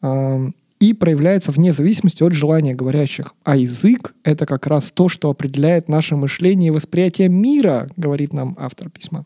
[0.00, 0.54] Ам,
[0.84, 3.34] И проявляется вне зависимости от желания говорящих.
[3.42, 8.54] А язык— это как раз то, что определяет наше мышление и восприятие мира, говорит нам
[8.60, 9.24] автор письма.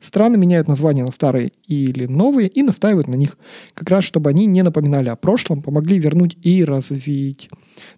[0.00, 3.36] Страны меняют названия на старые или новые и настаивают на них,
[3.74, 7.50] как раз чтобы они не напоминали о прошлом, помогли вернуть и развить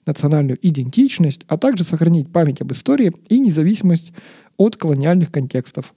[0.07, 4.15] национальную идентичность, а также сохранить память об истории и независимость
[4.57, 5.93] от колониальных контекстов.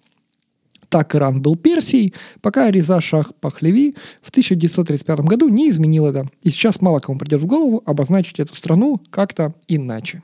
[0.89, 6.29] Так Иран был Персией, пока Реза Шах Пахлеви в 1935 году не изменил это.
[6.43, 10.23] И сейчас мало кому придет в голову обозначить эту страну как-то иначе.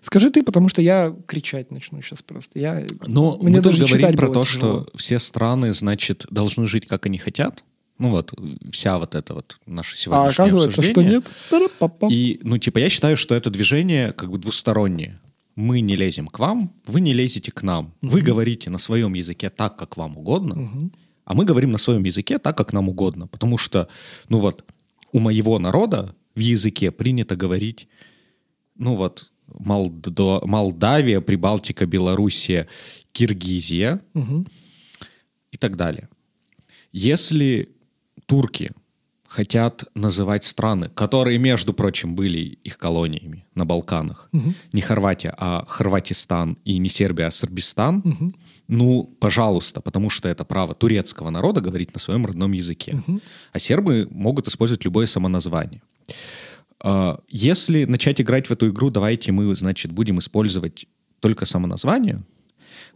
[0.00, 2.58] Скажи ты, потому что я кричать начну сейчас просто.
[2.58, 4.82] Я, Но мне мы тут даже говорим про то, тяжело.
[4.86, 7.64] что все страны, значит, должны жить, как они хотят.
[7.98, 8.32] Ну вот,
[8.70, 11.12] вся вот эта вот наша А сегодняшнее оказывается, что обсуждение.
[11.12, 11.24] нет.
[11.48, 12.10] Та-ра-па-пам.
[12.10, 15.20] И, ну, типа, я считаю, что это движение как бы двустороннее.
[15.56, 17.92] Мы не лезем к вам, вы не лезете к нам.
[18.02, 20.92] Вы говорите на своем языке так, как вам угодно, Мгм.
[21.24, 23.26] а мы говорим на своем языке так, как нам угодно.
[23.28, 23.88] Потому что,
[24.28, 24.64] ну вот,
[25.12, 27.88] у моего народа в языке принято говорить,
[28.76, 32.66] ну вот, Молдо- Молдавия, Прибалтика, Белоруссия,
[33.12, 34.46] Киргизия Мгм.
[35.52, 36.08] и так далее.
[36.92, 37.68] Если
[38.26, 38.70] турки
[39.34, 44.54] хотят называть страны, которые, между прочим, были их колониями на Балканах, Мгм.
[44.72, 48.32] не Хорватия, а Хорватистан и не Сербия, а Сорбистан, Мгм.
[48.68, 52.92] ну, пожалуйста, потому что это право турецкого народа говорить на своем родном языке.
[53.06, 53.20] Мгм.
[53.52, 55.80] А сербы могут использовать любое самоназвание.
[56.80, 60.86] А, Если начать играть в эту игру, давайте мы, значит, будем использовать
[61.20, 62.20] только самоназвание,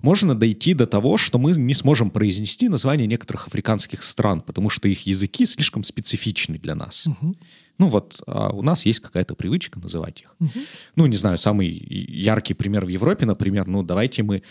[0.01, 4.89] можно дойти до того, что мы не сможем произнести название некоторых африканских стран, потому что
[4.89, 7.07] их языки слишком специфичны для нас.
[7.07, 7.37] Мгм.
[7.79, 10.35] Ну вот а у нас есть какая-то привычка называть их.
[10.39, 10.61] Мгм.
[10.97, 14.43] Ну, не знаю, самый яркий пример в Европе, например, ну давайте мы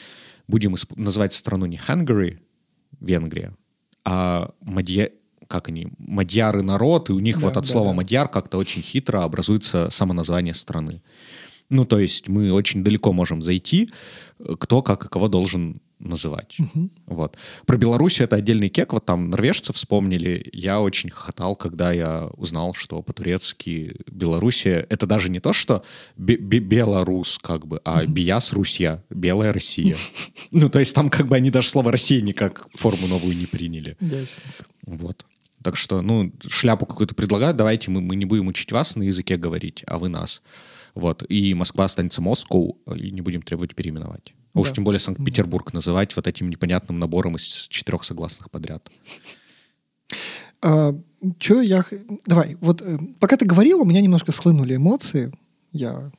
[0.48, 2.40] будем называть страну не Hungary,
[3.00, 3.56] Венгрия,
[4.06, 5.10] а Мадья...
[5.48, 7.96] как они, мадьяры народ, и у них Да, вот от да, слова да.
[7.96, 11.02] мадьяр как-то очень хитро образуется самоназвание страны.
[11.70, 13.90] Ну, то есть мы очень далеко можем зайти,
[14.40, 16.56] э, кто как и кого должен называть.
[16.60, 16.92] Мгм.
[17.08, 17.38] Вот.
[17.66, 20.48] Про Белоруссию это отдельный кек, вот там норвежцы вспомнили.
[20.54, 25.84] Я очень хохотал, когда я узнал, что по-турецки Белоруссия— это даже не то, что
[26.16, 29.96] бе- бе- Белорус, как бы, а Бияс Русья, Белая Россия.
[30.52, 33.98] Ну, то есть там как бы они даже слово «Россия» никак форму новую не приняли.
[34.86, 35.26] Вот.
[35.64, 39.36] Так что, ну, шляпу какую-то предлагают, давайте мы, мы не будем учить вас на языке
[39.36, 40.42] говорить, а вы нас.
[40.98, 41.24] Вот.
[41.30, 44.34] И Москва останется Москву, и не будем требовать переименовать.
[44.54, 44.76] А уж Да.
[44.76, 48.90] тем более Санкт-Петербург называть вот этим непонятным набором из четырех согласных подряд.
[51.40, 51.86] Че я...
[52.26, 55.32] Давай, вот э, пока ты говорил, у меня немножко схлынули эмоции.
[55.72, 56.12] Я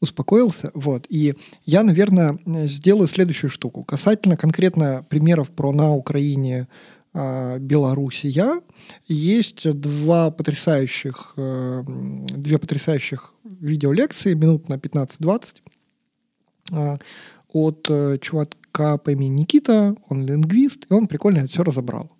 [0.00, 0.70] успокоился.
[0.74, 1.06] Вот.
[1.08, 3.82] И я, наверное, э, сделаю следующую штуку.
[3.82, 6.97] Касательно конкретно примеров про на Украине а,
[7.58, 8.60] Белоруссия,
[9.06, 15.56] есть два потрясающих, э, две потрясающих видеолекции минут на 15-20
[16.72, 16.98] а,
[17.52, 22.12] от э, чувака по имени Никита, он лингвист, и он прикольно все разобрал.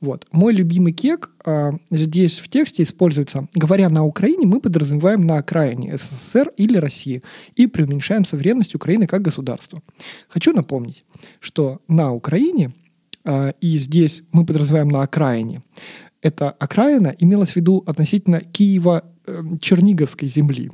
[0.00, 0.26] Вот.
[0.32, 3.48] Мой любимый кек а, здесь в тексте используется.
[3.54, 7.22] Говоря на Украине, мы подразумеваем на окраине СССР или России
[7.54, 9.82] и преуменьшаем современность Украины как государства.
[10.28, 11.04] Хочу напомнить,
[11.38, 12.81] что на Украине, а,
[13.24, 15.62] и здесь мы подразумеваем на окраине,
[16.22, 20.70] эта окраина имелась в виду относительно Киева-Черниговской земли.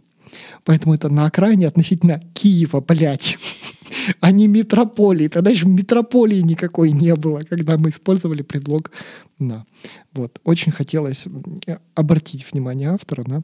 [0.65, 3.39] Поэтому это на окраине относительно Киева, блядь,
[4.21, 5.29] а не метрополии.
[5.29, 8.91] Тогда еще метрополии никакой не было, когда мы использовали предлог
[9.39, 9.67] «на».
[10.13, 10.41] Вот.
[10.45, 11.27] Очень хотелось
[11.67, 13.43] э, обратить внимание автора на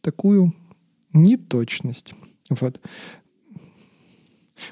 [0.00, 0.54] такую
[1.12, 2.14] неточность.
[2.48, 2.80] Вот.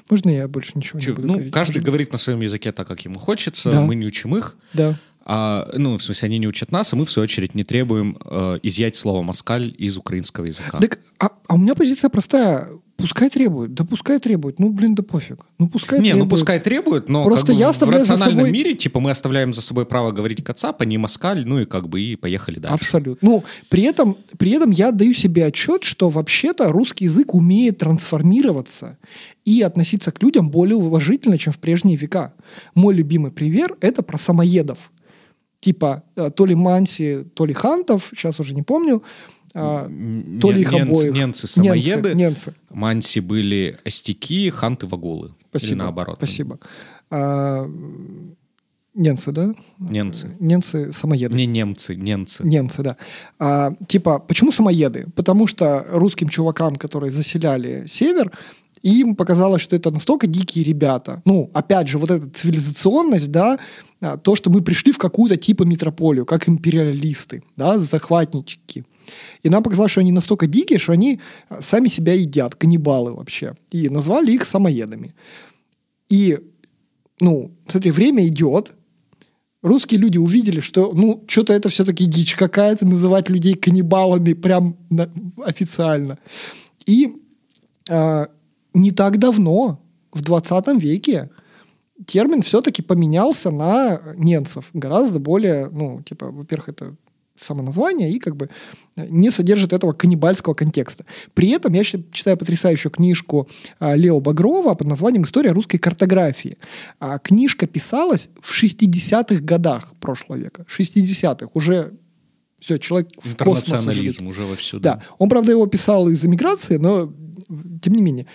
[0.09, 1.53] Можно я больше ничего Чё, не буду ну, говорить?
[1.53, 1.85] каждый Можно?
[1.85, 3.81] говорит на своем языке так, как ему хочется, Да.
[3.81, 4.55] мы не учим их.
[4.73, 4.95] Да.
[5.25, 8.17] А, ну, в смысле, они не учат нас, а мы, в свою очередь, не требуем
[8.25, 10.79] э, изъять слово «москаль» из украинского языка.
[10.79, 12.67] Так, а, а у меня позиция простая.
[12.95, 13.73] Пускай требуют.
[13.73, 14.59] Да пускай требуют.
[14.59, 15.45] Ну, блин, да пофиг.
[15.57, 16.29] Ну, пускай не, ну требуют.
[16.29, 19.61] пускай требуют, но Просто как бы я в рациональном собой- мире, типа, мы оставляем за
[19.61, 22.75] собой право говорить кацап, а не москаль, ну и как бы и поехали дальше.
[22.75, 23.27] Абсолютно.
[23.27, 28.97] Ну, при этом, при этом я даю себе отчет, что вообще-то русский язык умеет трансформироваться
[29.43, 32.33] и относиться к людям более уважительно, чем в прежние века.
[32.75, 34.91] Мой любимый пример– это про самоедов.
[35.59, 39.01] Типа э, то ли Манси, то ли Хантов, сейчас уже не помню,
[39.55, 39.85] а,
[40.41, 41.13] то ли их ненцы- обоих.
[41.13, 42.53] Ненцы самоеды, Немцы, немцы.
[42.71, 45.31] манси были остяки, ханты вагулы.
[45.49, 45.71] Спасибо.
[45.71, 46.15] Или наоборот.
[46.17, 46.59] Спасибо.
[47.11, 47.69] А,
[48.95, 49.53] немцы, да?
[49.79, 50.35] Немцы.
[50.39, 51.35] Немцы самоеды.
[51.35, 52.43] Не немцы, немцы.
[52.45, 52.97] Немцы, да.
[53.39, 55.07] А, типа, почему самоеды?
[55.15, 58.31] Потому что русским чувакам, которые заселяли север,
[58.81, 61.21] им показалось, что это настолько дикие ребята.
[61.25, 63.57] Ну, опять же, вот эта цивилизационность, да,
[64.01, 68.83] а, то, что мы пришли в какую-то типа метрополию, как империалисты, да, захватники.
[69.43, 73.55] И нам показалось, что они настолько дикие, что они а, сами себя едят, каннибалы вообще.
[73.71, 75.13] И назвали их самоедами.
[76.09, 76.39] И,
[77.19, 78.73] ну, смотри, время идет,
[79.61, 85.11] русские люди увидели, что, ну, что-то это все-таки дичь какая-то, называть людей каннибалами прям на-
[85.45, 86.19] официально.
[86.85, 87.15] И
[87.89, 88.27] а,
[88.73, 89.79] не так давно,
[90.11, 91.29] в 20 веке,
[92.05, 94.69] термин все-таки поменялся на немцев.
[94.73, 96.95] Гораздо более, ну, типа, во-первых, это
[97.39, 98.49] само название и как бы
[98.95, 101.05] не содержит этого каннибальского контекста.
[101.33, 106.57] При этом я читаю потрясающую книжку а, Лео Багрова под названием «История русской картографии».
[106.99, 110.65] А, Книжка писалась в 60-х годах прошлого века.
[110.69, 111.49] 60-х.
[111.53, 111.93] Уже
[112.59, 114.79] все, человек в космос уже уже вовсю.
[114.79, 115.01] да.
[115.17, 117.11] Он, правда, его писал из эмиграции, но
[117.81, 118.27] тем не менее.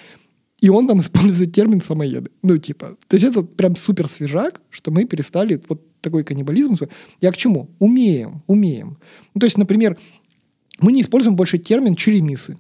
[0.61, 2.31] И он там использует термин самоеды.
[2.43, 6.77] Ну, типа, то есть это прям супер свежак, что мы перестали вот такой каннибализм.
[7.21, 7.71] Я к чему?
[7.79, 8.99] Умеем, умеем.
[9.35, 9.97] Ну, то есть, например,
[10.81, 12.59] мы не используем больше термин черемисы.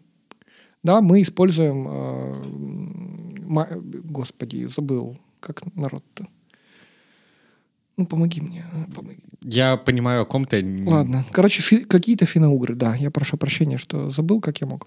[0.82, 1.88] Да, мы используем...
[1.88, 6.28] э, господи, забыл, как народ-то.
[7.98, 9.18] Ну, помоги мне, а, помоги.
[9.42, 10.64] Я понимаю, о ком ты.
[10.86, 11.24] Ладно.
[11.32, 12.94] Короче, фи- какие-то финно-угры, да.
[12.94, 14.86] Я прошу прощения, что забыл, как я мог.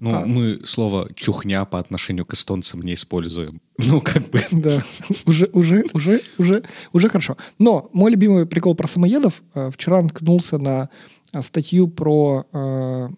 [0.00, 0.24] Ну, А.
[0.26, 3.60] мы слово «чухня» по отношению к эстонцам не используем.
[3.78, 4.40] Ну, как бы...
[4.50, 4.82] Да,
[5.26, 7.36] уже, уже, уже, уже, уже хорошо.
[7.58, 9.42] Но мой любимый прикол про самоедов.
[9.54, 10.88] э, Вчера наткнулся на
[11.32, 13.08] э, статью про э,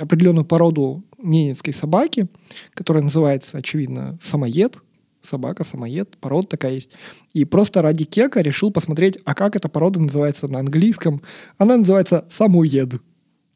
[0.00, 2.26] определенную породу ненецкой собаки,
[2.74, 4.78] которая называется, очевидно, самоед.
[5.22, 6.90] Собака, самоед, порода такая есть.
[7.32, 11.22] И просто ради кека решил посмотреть, а как эта порода называется на английском.
[11.58, 12.94] Она называется самоед.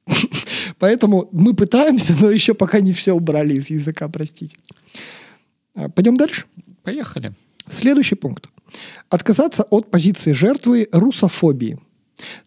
[0.79, 4.57] Поэтому мы пытаемся, но еще пока не все убрали из языка, простите.
[5.75, 6.45] А, Пойдем дальше?
[6.83, 7.33] Поехали.
[7.71, 8.49] Следующий пункт.
[9.11, 11.79] Отказаться от позиции жертвы русофобии.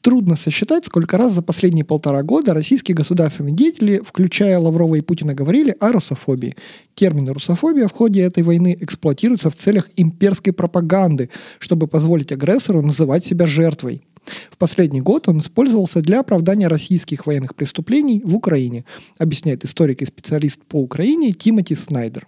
[0.01, 5.33] Трудно сосчитать, сколько раз за последние полтора года российские государственные деятели, включая Лаврова и Путина,
[5.33, 6.55] говорили о русофобии.
[6.95, 13.25] Термин «русофобия» в ходе этой войны эксплуатируется в целях имперской пропаганды, чтобы позволить агрессору называть
[13.25, 14.01] себя жертвой.
[14.51, 18.85] В последний год он использовался для оправдания российских военных преступлений в Украине,
[19.17, 22.27] объясняет историк и специалист по Украине Тимоти Снайдер.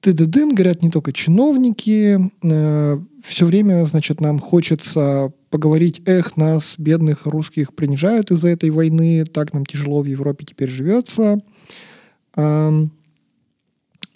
[0.00, 7.26] ТДДН, говорят не только чиновники, э, все время, значит, нам хочется поговорить, эх, нас, бедных
[7.26, 11.40] русских, принижают из-за этой войны, так нам тяжело в Европе теперь живется.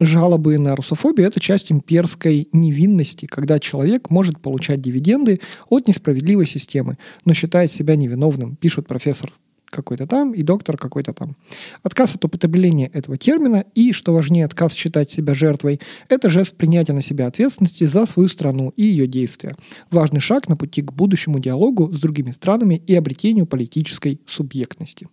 [0.01, 6.99] Жалобы на русофобию– это часть имперской невинности, когда человек может получать дивиденды от несправедливой системы,
[7.25, 9.33] но считает себя невиновным, пишет профессор
[9.75, 11.37] какой-то там и доктор какой-то там.
[11.83, 16.93] Отказ от употребления этого термина и, что важнее, отказ считать себя жертвой– это жест принятия
[16.93, 19.57] на себя ответственности за свою страну и ее действия.
[19.91, 25.09] Важный шаг на пути к будущему диалогу с другими странами и обретению политической субъектности.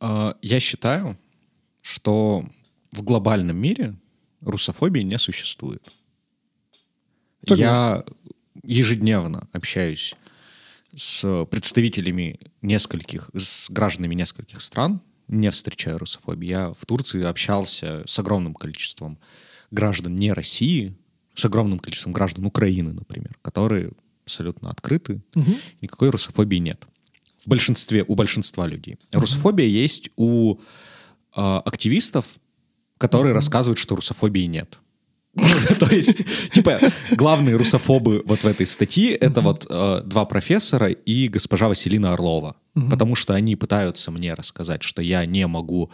[0.00, 1.16] А, Я считаю,
[1.82, 2.44] что
[2.92, 3.94] в глобальном мире
[4.40, 5.82] русофобии не существует.
[7.42, 8.04] Я
[8.62, 10.14] ежедневно общаюсь
[10.96, 16.48] с представителями нескольких, с гражданами нескольких стран, не встречаю русофобии.
[16.48, 19.18] Я в Турции общался с огромным количеством
[19.70, 20.96] граждан не России,
[21.34, 23.92] с огромным количеством граждан Украины, например, которые
[24.24, 25.20] абсолютно открыты,
[25.80, 26.84] никакой русофобии нет.
[27.44, 28.96] В большинстве, у большинства людей.
[29.12, 30.58] Русофобия есть у э,
[31.36, 32.24] активистов,
[32.98, 34.80] которые рассказывают, что русофобии нет.
[35.78, 36.18] То есть,
[36.50, 36.80] типа,
[37.12, 42.56] главные русофобы вот в этой статье это вот э, два профессора и госпожа Василина Орлова.
[42.90, 45.90] Потому что они пытаются мне рассказать, что я не могу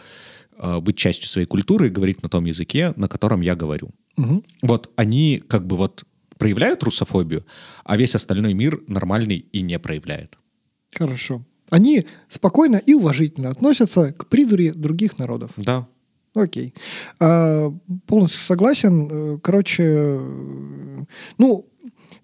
[0.57, 3.89] э, быть частью своей культуры и говорить на том языке, на котором я говорю.
[4.61, 6.03] Вот они как бы вот
[6.37, 7.45] проявляют русофобию,
[7.83, 10.37] а весь остальной мир нормальный и не проявляет.
[10.93, 11.43] Хорошо.
[11.69, 15.51] Они спокойно и уважительно относятся к придури других народов.
[15.57, 15.87] Да.
[16.35, 16.73] Окей.
[17.19, 17.71] А,
[18.07, 19.07] полностью согласен.
[19.11, 20.19] Э, Короче,
[21.37, 21.67] ну,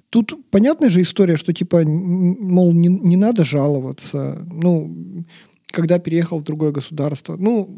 [0.10, 4.45] тут понятная же история, что типа, мол, не, не надо жаловаться.
[4.51, 5.26] Ну,
[5.72, 7.36] когда переехал в другое государство.
[7.38, 7.70] Ну,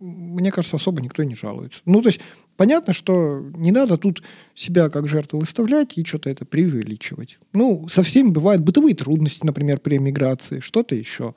[0.00, 1.80] мне кажется, особо никто не жалуется.
[1.84, 2.20] Ну, то есть,
[2.56, 4.22] понятно, что не надо тут
[4.54, 7.38] себя как жертву выставлять и что-то это преувеличивать.
[7.52, 11.34] Ну, со всеми бывают бытовые трудности, например, при эмиграции, что-то еще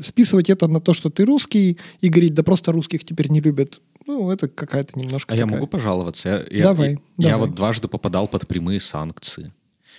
[0.00, 3.80] списывать это на то, что ты русский, и говорить, да просто русских теперь не любят,
[4.06, 6.28] ну, это какая-то немножко А я такая- могу пожаловаться?
[6.50, 7.46] Я, я- Давай, я- я давай.
[7.48, 9.52] вот дважды попадал под прямые санкции.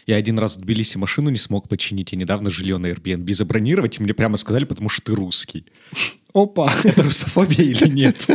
[0.06, 4.00] Я один раз в Тбилиси машину не смог починить, и недавно жилье на Airbnb забронировать,
[4.00, 5.66] и мне прямо сказали, потому что ты русский.
[6.34, 6.74] Опа!
[6.84, 8.28] Это русофобия или нет?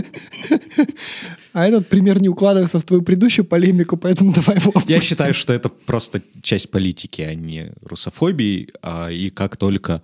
[1.53, 5.01] А этот пример не укладывается в твою предыдущую полемику, поэтому давай его Я опустим.
[5.01, 8.69] считаю, что это просто часть политики, а не русофобии.
[8.83, 10.03] А, И как только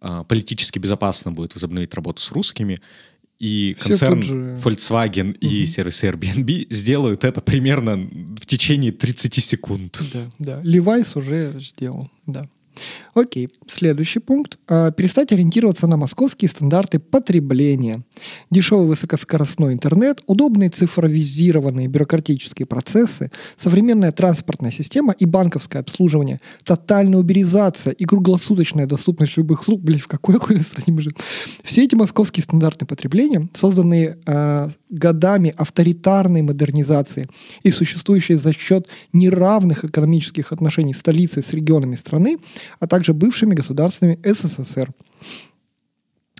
[0.00, 2.80] политически безопасно будет возобновить работу с русскими,
[3.38, 10.00] и Все концерн же- Volkswagen и сервис Airbnb сделают это примерно в течение 30 секунд.
[10.12, 10.60] Да, да.
[10.62, 12.48] Левайс уже сделал, да.
[13.14, 14.58] Окей, следующий пункт.
[14.68, 18.04] А, Перестать ориентироваться на московские стандарты потребления.
[18.50, 27.92] Дешевый высокоскоростной интернет, удобные цифровизированные бюрократические процессы, современная транспортная система и банковское обслуживание, тотальная уберизация
[27.92, 29.80] и круглосуточная доступность любых услуг.
[29.80, 31.16] Блин, в какой охуенной стране мы живем?
[31.62, 37.28] Все эти московские стандарты потребления, созданные а, годами авторитарной модернизации
[37.62, 42.38] и существующие за счет неравных экономических отношений столицы с регионами страны,
[42.80, 44.92] а также бывшими государствами СССР.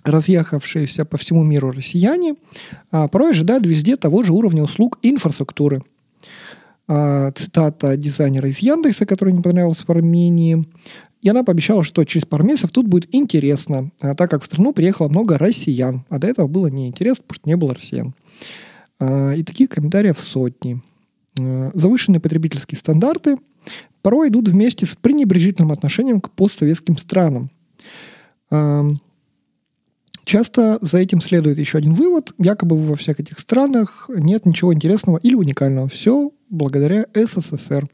[0.04, 2.36] Разъехавшиеся по всему миру россияне
[2.90, 5.82] а, порой ожидают везде того же уровня услуг инфраструктуры.
[6.86, 10.64] А, цитата дизайнера из Яндекса, который не понравился в Армении.
[11.20, 14.72] И она пообещала, что через пару месяцев тут будет интересно, а, так как в страну
[14.72, 18.14] приехало много россиян, а до этого было неинтересно, потому что не было россиян.
[19.00, 20.80] А, И таких комментариев сотни.
[21.38, 23.36] А, Завышенные потребительские стандарты
[24.09, 27.50] порой идут вместе с пренебрежительным отношением к постсоветским странам.
[30.24, 32.32] Часто за этим следует еще один вывод.
[32.38, 35.88] Якобы во всех этих странах нет ничего интересного или уникального.
[35.88, 37.86] Все благодаря СССР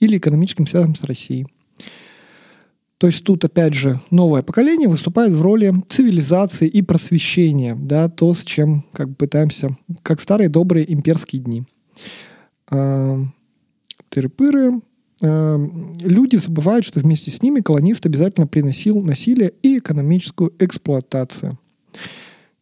[0.00, 1.46] или экономическим связям с Россией.
[2.98, 8.34] То есть тут, опять же, новое поколение выступает в роли цивилизации и просвещения, да, то,
[8.34, 11.62] с чем как бы пытаемся, как старые добрые имперские дни.
[12.68, 14.80] Тыры-пыры.
[15.22, 15.58] А,
[16.00, 21.58] люди забывают, что вместе с ними колонист обязательно приносил насилие и экономическую эксплуатацию.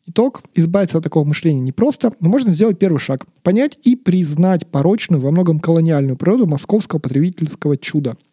[0.07, 0.43] Итог.
[0.55, 3.27] Избавиться от такого мышления непросто, но можно сделать первый шаг.
[3.43, 8.17] Понять и признать порочную, во многом колониальную природу московского потребительского чуда–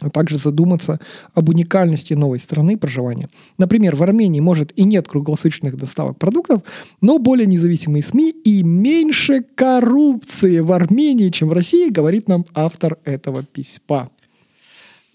[0.00, 1.00] а также задуматься
[1.34, 3.28] об уникальности новой страны проживания.
[3.58, 6.62] Например, в Армении, может, и нет круглосуточных доставок продуктов,
[7.00, 12.98] но более независимые СМИ и меньше коррупции в Армении, чем в России, говорит нам автор
[13.04, 14.10] этого письма.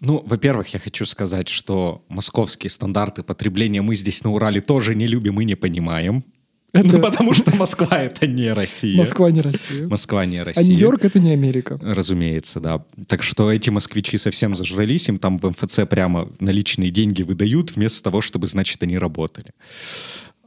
[0.06, 5.08] Ну, во-первых, я хочу сказать, что московские стандарты потребления мы здесь на Урале тоже не
[5.08, 6.26] любим и не понимаем.
[6.74, 6.88] Это...
[6.88, 8.98] Ну, потому что Москва— это не Россия.
[8.98, 9.88] Москва не Россия.
[9.88, 10.64] Москва не Россия.
[10.64, 11.80] А Нью-Йорк— это не Америка.
[11.82, 12.84] Разумеется, да.
[13.08, 18.02] Так что эти москвичи совсем зажрались, им там в МФЦ прямо наличные деньги выдают, вместо
[18.02, 19.54] того, чтобы, значит, они работали.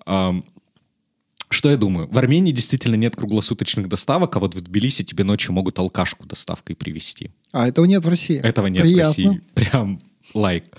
[0.04, 2.08] Что я думаю?
[2.10, 6.74] В Армении действительно нет круглосуточных доставок, а вот в Тбилиси тебе ночью могут алкашку доставкой
[6.74, 7.30] привезти.
[7.52, 8.40] А этого нет в России?
[8.40, 9.04] Этого нет Приятно.
[9.04, 9.40] в России.
[9.54, 10.00] Прям
[10.34, 10.64] лайк.
[10.64, 10.76] Like.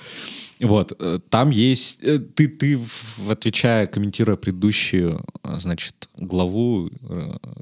[0.59, 1.99] Вот, э, там есть...
[2.01, 2.79] Э, ты, ты,
[3.29, 6.89] отвечая, комментируя предыдущую, э, значит, главу,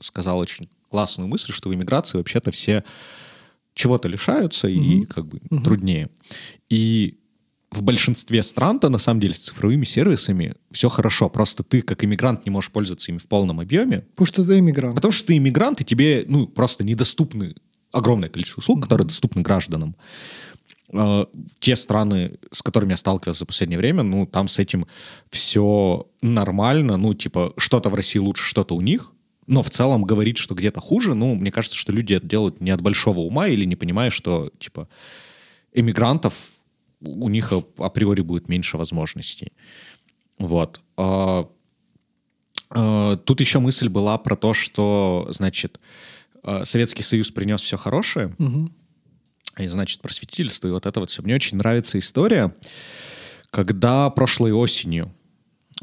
[0.01, 2.83] сказал очень классную мысль, что в иммиграции вообще-то все
[3.73, 4.75] чего-то лишаются угу.
[4.75, 5.63] и как бы угу.
[5.63, 6.09] труднее.
[6.69, 7.19] И
[7.71, 11.29] в большинстве стран-то на самом деле с цифровыми сервисами все хорошо.
[11.29, 14.05] Просто ты как иммигрант не можешь пользоваться ими в полном объеме.
[14.15, 14.95] Потому что ты иммигрант.
[14.95, 17.53] Потому что ты иммигрант, и тебе ну, просто недоступны
[17.91, 19.95] огромное количество услуг, mm которые доступны гражданам.
[20.93, 21.25] Э,
[21.59, 24.85] те страны, с которыми я сталкивался за последнее время, ну, там с этим
[25.31, 29.11] все нормально, ну, типа, что-то в России лучше, что-то у них,
[29.47, 32.69] но в целом говорить, что где-то хуже, ну, мне кажется, что люди это делают не
[32.69, 34.87] от большого ума или не понимая, что, типа,
[35.73, 36.33] эмигрантов
[37.01, 39.53] у них априори будет меньше возможностей.
[40.37, 40.81] Вот.
[40.97, 41.47] А,
[42.69, 45.79] а, тут еще мысль была про то, что, значит,
[46.43, 48.71] э, Советский Союз принес все хорошее, угу
[49.57, 51.21] и, значит, просветительство, и вот это вот все.
[51.21, 52.53] Мне очень нравится история,
[53.49, 55.13] когда прошлой осенью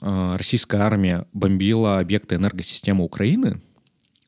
[0.00, 3.60] э, российская армия бомбила объекты энергосистемы Украины,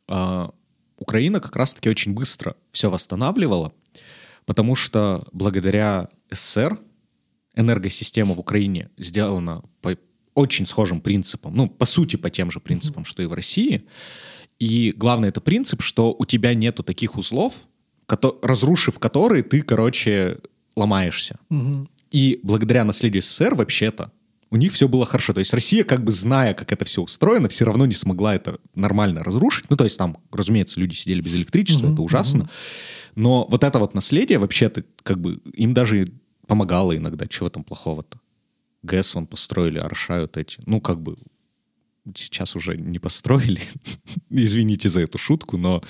[0.09, 0.49] э,
[0.97, 3.73] Украина как раз-таки очень быстро все восстанавливала,
[4.47, 6.79] потому что благодаря СССР
[7.55, 9.97] энергосистема в Украине сделана по
[10.35, 13.87] очень схожим принципам, ну, по сути, по тем же принципам, что и в России.
[14.59, 17.55] И главное, это принцип, что у тебя нету таких узлов,
[18.43, 20.39] разрушив которые, ты, короче,
[20.77, 21.39] ломаешься.
[21.51, 21.89] Угу.
[22.11, 24.13] И благодаря наследию СССР вообще-то
[24.51, 25.33] у них все было хорошо.
[25.33, 28.61] То есть Россия, как бы зная, как это все устроено, все равно не смогла это
[28.77, 29.69] нормально разрушить.
[29.69, 32.45] Ну, то есть там, разумеется, люди сидели без электричества, угу, это ужасно.
[32.45, 32.51] Угу.
[33.17, 36.09] Но вот это вот наследие вообще-то, как бы, им даже
[36.47, 37.27] помогало иногда.
[37.27, 38.21] Чего там плохого-то?
[38.85, 40.61] ГЭС вон построили, орошают эти.
[40.67, 41.17] Ну, как бы,
[42.15, 43.61] сейчас уже не построили.
[44.31, 45.83] Извините за эту шутку, но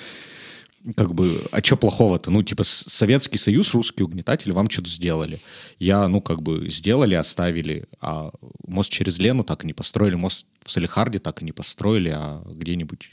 [0.93, 2.29] как бы, а что плохого-то?
[2.29, 5.39] Ну, типа, Советский Союз, русские угнетатели вам что-то сделали.
[5.79, 8.31] Я, ну, как бы, сделали, оставили, а
[8.67, 12.43] мост через Лену так и не построили, мост в Салихарде так и не построили, а
[12.45, 13.09] где-нибудь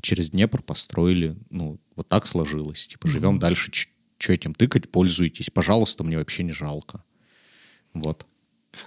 [0.00, 1.36] через Днепр построили.
[1.50, 2.86] Ну, вот так сложилось.
[2.88, 3.40] Типа, живем mm-hmm.
[3.40, 3.70] дальше,
[4.18, 5.50] что этим тыкать, пользуйтесь.
[5.50, 7.04] Пожалуйста, мне вообще не жалко.
[7.92, 8.26] Вот.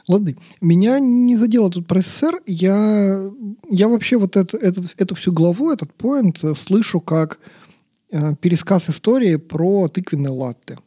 [0.10, 2.42] Ладно, меня не задело тут про СССР.
[2.46, 3.32] Я,
[3.70, 7.57] я вообще вот это, это, эту всю главу, этот поинт слышу как Э,
[8.10, 10.78] пересказ истории про тыквенные латте.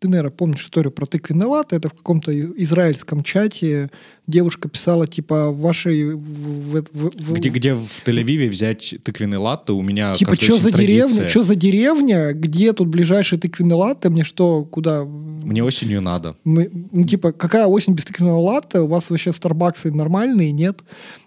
[0.00, 1.76] Ты, наверное, помнишь историю про тыквенные латте.
[1.76, 3.90] Это в каком-то израильском чате
[4.26, 6.14] девушка писала, типа, вашей...
[6.14, 9.72] В, в, в, где, где в Тель-Авиве взять тыквенный латте?
[9.72, 11.06] У меня Типа, что за традиция.
[11.06, 11.28] деревня?
[11.28, 12.32] Что за деревня?
[12.32, 14.10] Где тут ближайший тыквенный латте?
[14.10, 15.04] Мне что, куда?
[15.04, 16.36] Мне осенью надо.
[16.44, 18.80] Мы, ну, типа, какая осень без тыквенного латте?
[18.80, 20.80] У вас вообще Старбаксы нормальные, нет?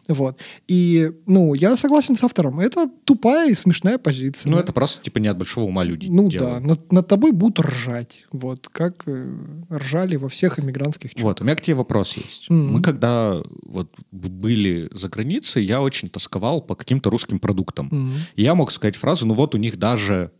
[0.07, 0.39] Вот.
[0.67, 2.59] И, ну, я согласен с автором.
[2.59, 4.49] Это тупая и смешная позиция.
[4.49, 4.63] Ну, да?
[4.63, 6.61] это просто, типа, не от большого ума люди Ну, делают.
[6.61, 6.67] да.
[6.67, 8.25] Над, над тобой будут ржать.
[8.31, 8.67] Вот.
[8.71, 9.37] Как э,
[9.71, 11.23] ржали во всех иммигрантских чатах.
[11.23, 11.41] Вот.
[11.41, 12.49] У меня к тебе вопрос есть.
[12.49, 12.67] Mm-hmm.
[12.69, 17.89] Мы когда вот были за границей, я очень тосковал по каким-то русским продуктам.
[17.89, 18.19] Mm-hmm.
[18.35, 20.31] И я мог сказать фразу, ну вот у них даже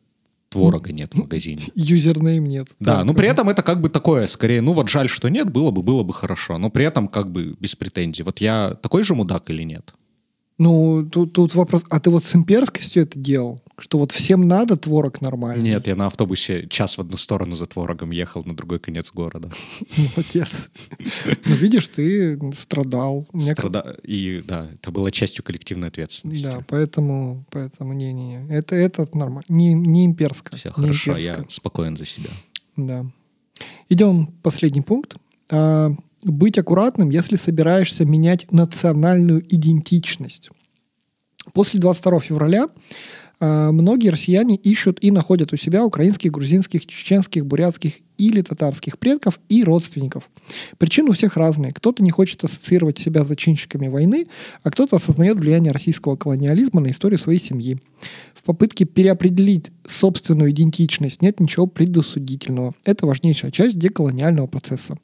[0.50, 1.64] творога нет в магазине.
[1.76, 2.68] Юзернейм нет.
[2.80, 5.72] Да, но при этом это как бы такое, скорее, ну вот жаль, что нет, было
[5.72, 8.24] бы, было бы хорошо, но при этом как бы без претензий.
[8.24, 9.94] Вот я такой же мудак или нет?
[10.58, 13.62] Ну, тут, тут вопрос, а ты вот с имперскостью это делал?
[13.78, 15.64] Что вот всем надо творог нормальный?
[15.64, 19.52] Нет, я на автобусе час в одну сторону за творогом ехал на другой конец города.
[19.98, 20.72] Молодец.
[21.46, 23.28] Ну, видишь, ты страдал.
[23.38, 23.98] Страда...
[24.02, 26.46] И да, это было частью коллективной ответственности.
[26.46, 28.48] Да, поэтому, поэтому не-не-не.
[28.50, 29.46] Это, это нормально.
[29.50, 30.58] Не, не имперское.
[30.58, 32.32] Все хорошо, я спокоен за себя.
[32.76, 33.06] Да.
[33.90, 35.18] Идем последний пункт.
[36.24, 40.50] Быть аккуратным, если собираешься менять национальную идентичность.
[41.54, 42.68] После 22 февраля
[43.40, 49.40] э, многие россияне ищут и находят у себя украинских, грузинских, чеченских, бурятских или татарских предков
[49.48, 50.30] и родственников.
[50.80, 51.72] Причины у всех разные.
[51.72, 54.28] Кто-то не хочет ассоциировать себя с зачинщиками войны,
[54.64, 57.80] а кто-то осознает влияние российского колониализма на историю своей семьи.
[58.34, 62.74] В попытке переопределить собственную идентичность нет ничего предосудительного.
[62.86, 64.98] Это важнейшая часть деколониального процесса.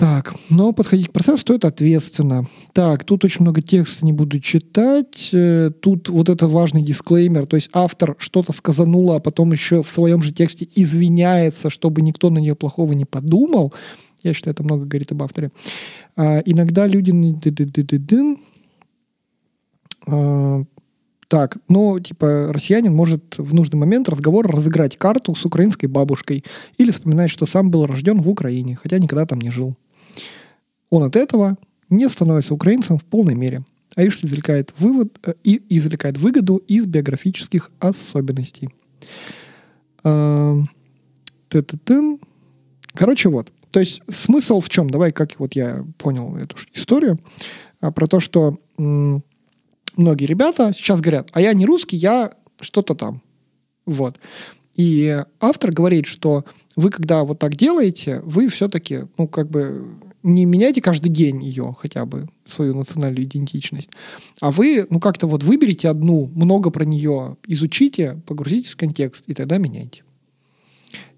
[0.00, 2.46] Так, но подходить к процессу стоит ответственно.
[2.72, 5.28] Так, тут очень много текста не буду читать.
[5.34, 7.44] Э, тут вот это важный дисклеймер.
[7.44, 12.30] То есть автор что-то сказанула, а потом еще в своем же тексте извиняется, чтобы никто
[12.30, 13.74] на нее плохого не подумал.
[14.22, 15.50] Я считаю, это много говорит об авторе.
[16.16, 17.12] А, иногда люди...
[20.06, 20.64] А,
[21.28, 26.42] так, ну, типа, россиянин может в нужный момент разговора разыграть карту с украинской бабушкой
[26.78, 29.76] или вспоминать, что сам был рожден в Украине, хотя никогда там не жил
[30.90, 31.56] он от этого
[31.88, 33.64] не становится украинцем в полной мере,
[33.96, 38.70] а лишь извлекает, вывод, э, извлекает выгоду из биографических особенностей.
[40.04, 40.62] Э,
[42.94, 43.52] Короче, вот.
[43.70, 44.90] То есть смысл в чем?
[44.90, 47.20] Давай, как вот я понял эту историю,
[47.80, 49.22] а, про то, что м-
[49.96, 53.22] многие ребята сейчас говорят, а я не русский, я что-то там.
[53.86, 54.18] Вот.
[54.74, 56.44] И автор говорит, что
[56.76, 59.88] вы, когда вот так делаете, вы все-таки, ну, как бы
[60.22, 63.90] не меняйте каждый день ее хотя бы, свою национальную идентичность,
[64.40, 69.34] а вы, ну, как-то вот выберите одну, много про нее изучите, погрузитесь в контекст, и
[69.34, 70.02] тогда меняйте.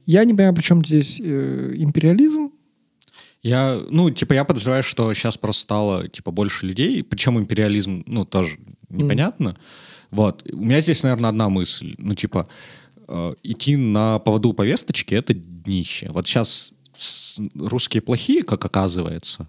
[0.07, 2.50] Я не понимаю, при чем здесь э, империализм.
[3.42, 8.24] Я, ну, типа, я подозреваю, что сейчас просто стало, типа, больше людей, причем империализм, ну,
[8.24, 9.48] тоже непонятно.
[9.48, 9.57] Mm.
[10.12, 10.46] Вот.
[10.53, 11.94] У меня здесь, наверное, одна мысль.
[11.98, 12.48] Ну, типа,
[13.09, 16.09] э, идти на поводу повесточки— это днище.
[16.11, 16.72] Вот сейчас
[17.55, 19.46] русские плохие, как оказывается.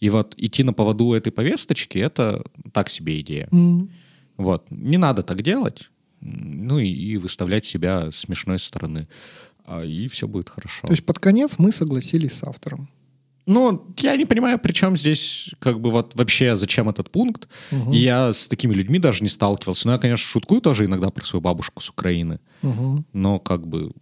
[0.00, 3.48] И вот идти на поводу этой повесточки— это так себе идея.
[3.50, 3.88] Mm.
[4.36, 4.70] Вот.
[4.70, 5.90] Не надо так делать.
[6.20, 9.08] Ну и, и выставлять себя с смешной стороны.
[9.64, 10.86] А, и все будет хорошо.
[10.86, 12.88] То есть под конец мы согласились с автором.
[13.46, 17.48] Ну, я не понимаю, при чем здесь, как бы, вот вообще, зачем этот пункт.
[17.70, 17.92] Угу.
[17.92, 19.86] И я с такими людьми даже не сталкивался.
[19.86, 22.40] Ну, я, конечно, шуткую тоже иногда про свою бабушку с Украины.
[22.62, 23.04] Угу.
[23.12, 23.92] Но, как бы,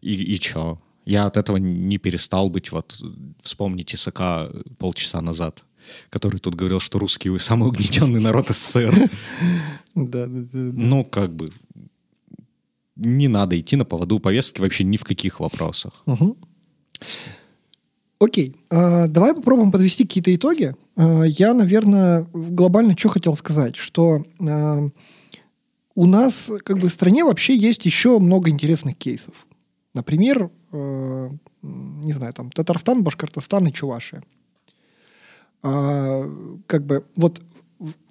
[0.00, 0.80] и, и чё?
[1.04, 3.00] Я от этого не перестал быть, вот,
[3.40, 5.64] вспомните Исака полчаса назад,
[6.10, 9.10] который тут говорил, что русские самый угнетенный народ СССР.
[9.94, 10.58] Да, да, да.
[10.74, 11.50] Ну, как бы,
[12.96, 16.04] не надо идти на поводу повестки вообще ни в каких вопросах.
[18.18, 20.76] Окей, а, давай попробуем подвести какие-то итоги.
[20.94, 24.88] А, я, наверное, глобально что хотел сказать, что а,
[25.96, 29.34] у нас как бы в стране вообще есть еще много интересных кейсов.
[29.92, 31.30] Например, э,
[31.62, 34.22] не знаю, там Татарстан, Башкортостан и Чувашия.
[35.62, 36.28] А,
[36.66, 37.42] как бы вот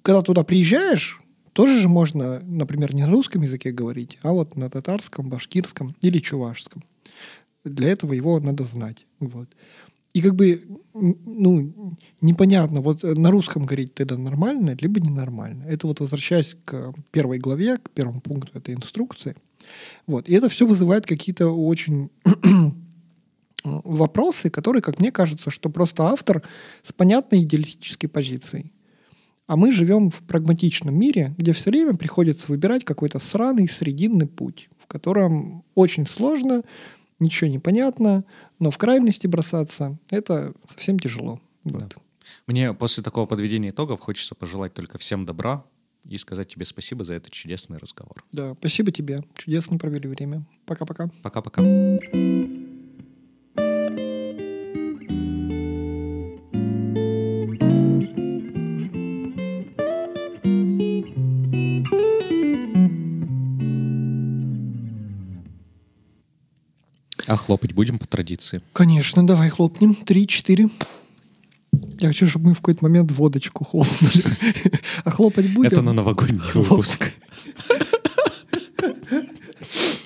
[0.02, 1.20] когда туда приезжаешь,
[1.52, 6.18] тоже же можно, например, не на русском языке говорить, а вот на татарском, башкирском или
[6.18, 6.82] чувашском.
[7.64, 9.06] Для этого его надо знать.
[9.20, 9.48] Вот.
[10.14, 10.62] И как бы,
[10.94, 15.64] ну, непонятно, вот на русском говорить тогда нормально, либо ненормально.
[15.64, 19.36] Это вот возвращаясь к первой главе, к первому пункту этой инструкции–
[20.06, 20.28] вот.
[20.28, 22.10] И это все вызывает какие-то очень
[23.64, 26.42] вопросы, которые, как мне кажется, что просто автор
[26.82, 28.72] с понятной идеалистической позицией.
[29.46, 34.68] А мы живем в прагматичном мире, где все время приходится выбирать какой-то сраный срединный путь,
[34.78, 36.62] в котором очень сложно,
[37.18, 38.24] ничего не понятно,
[38.58, 41.40] но в крайности бросаться— это совсем тяжело.
[41.64, 41.88] Да.
[42.46, 45.64] Мне после такого подведения итогов хочется пожелать только всем добра,
[46.04, 48.24] и сказать тебе спасибо за этот чудесный разговор.
[48.32, 49.20] Да, спасибо тебе.
[49.36, 50.44] Чудесно провели время.
[50.66, 51.10] Пока-пока.
[51.22, 51.62] Пока-пока.
[67.26, 68.60] А хлопать будем по традиции?
[68.74, 69.94] Конечно, давай хлопнем.
[69.94, 70.68] Три, четыре.
[72.02, 74.24] Я хочу, чтобы мы в какой-то момент водочку хлопнули.
[75.04, 75.70] А хлопать будем?
[75.70, 77.12] Это на новогодний выпуск.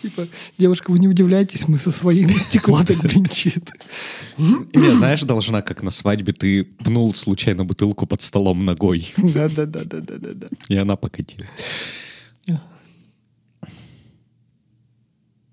[0.02, 0.28] Типа,
[0.58, 3.70] девушка, вы не удивляйтесь, мы со своим стекла так бренчит.
[4.36, 9.14] Не, знаешь, должна, как на свадьбе, ты пнул случайно бутылку под столом ногой.
[9.16, 10.48] Да-да-да-да-да-да.
[10.68, 11.46] И она покатила.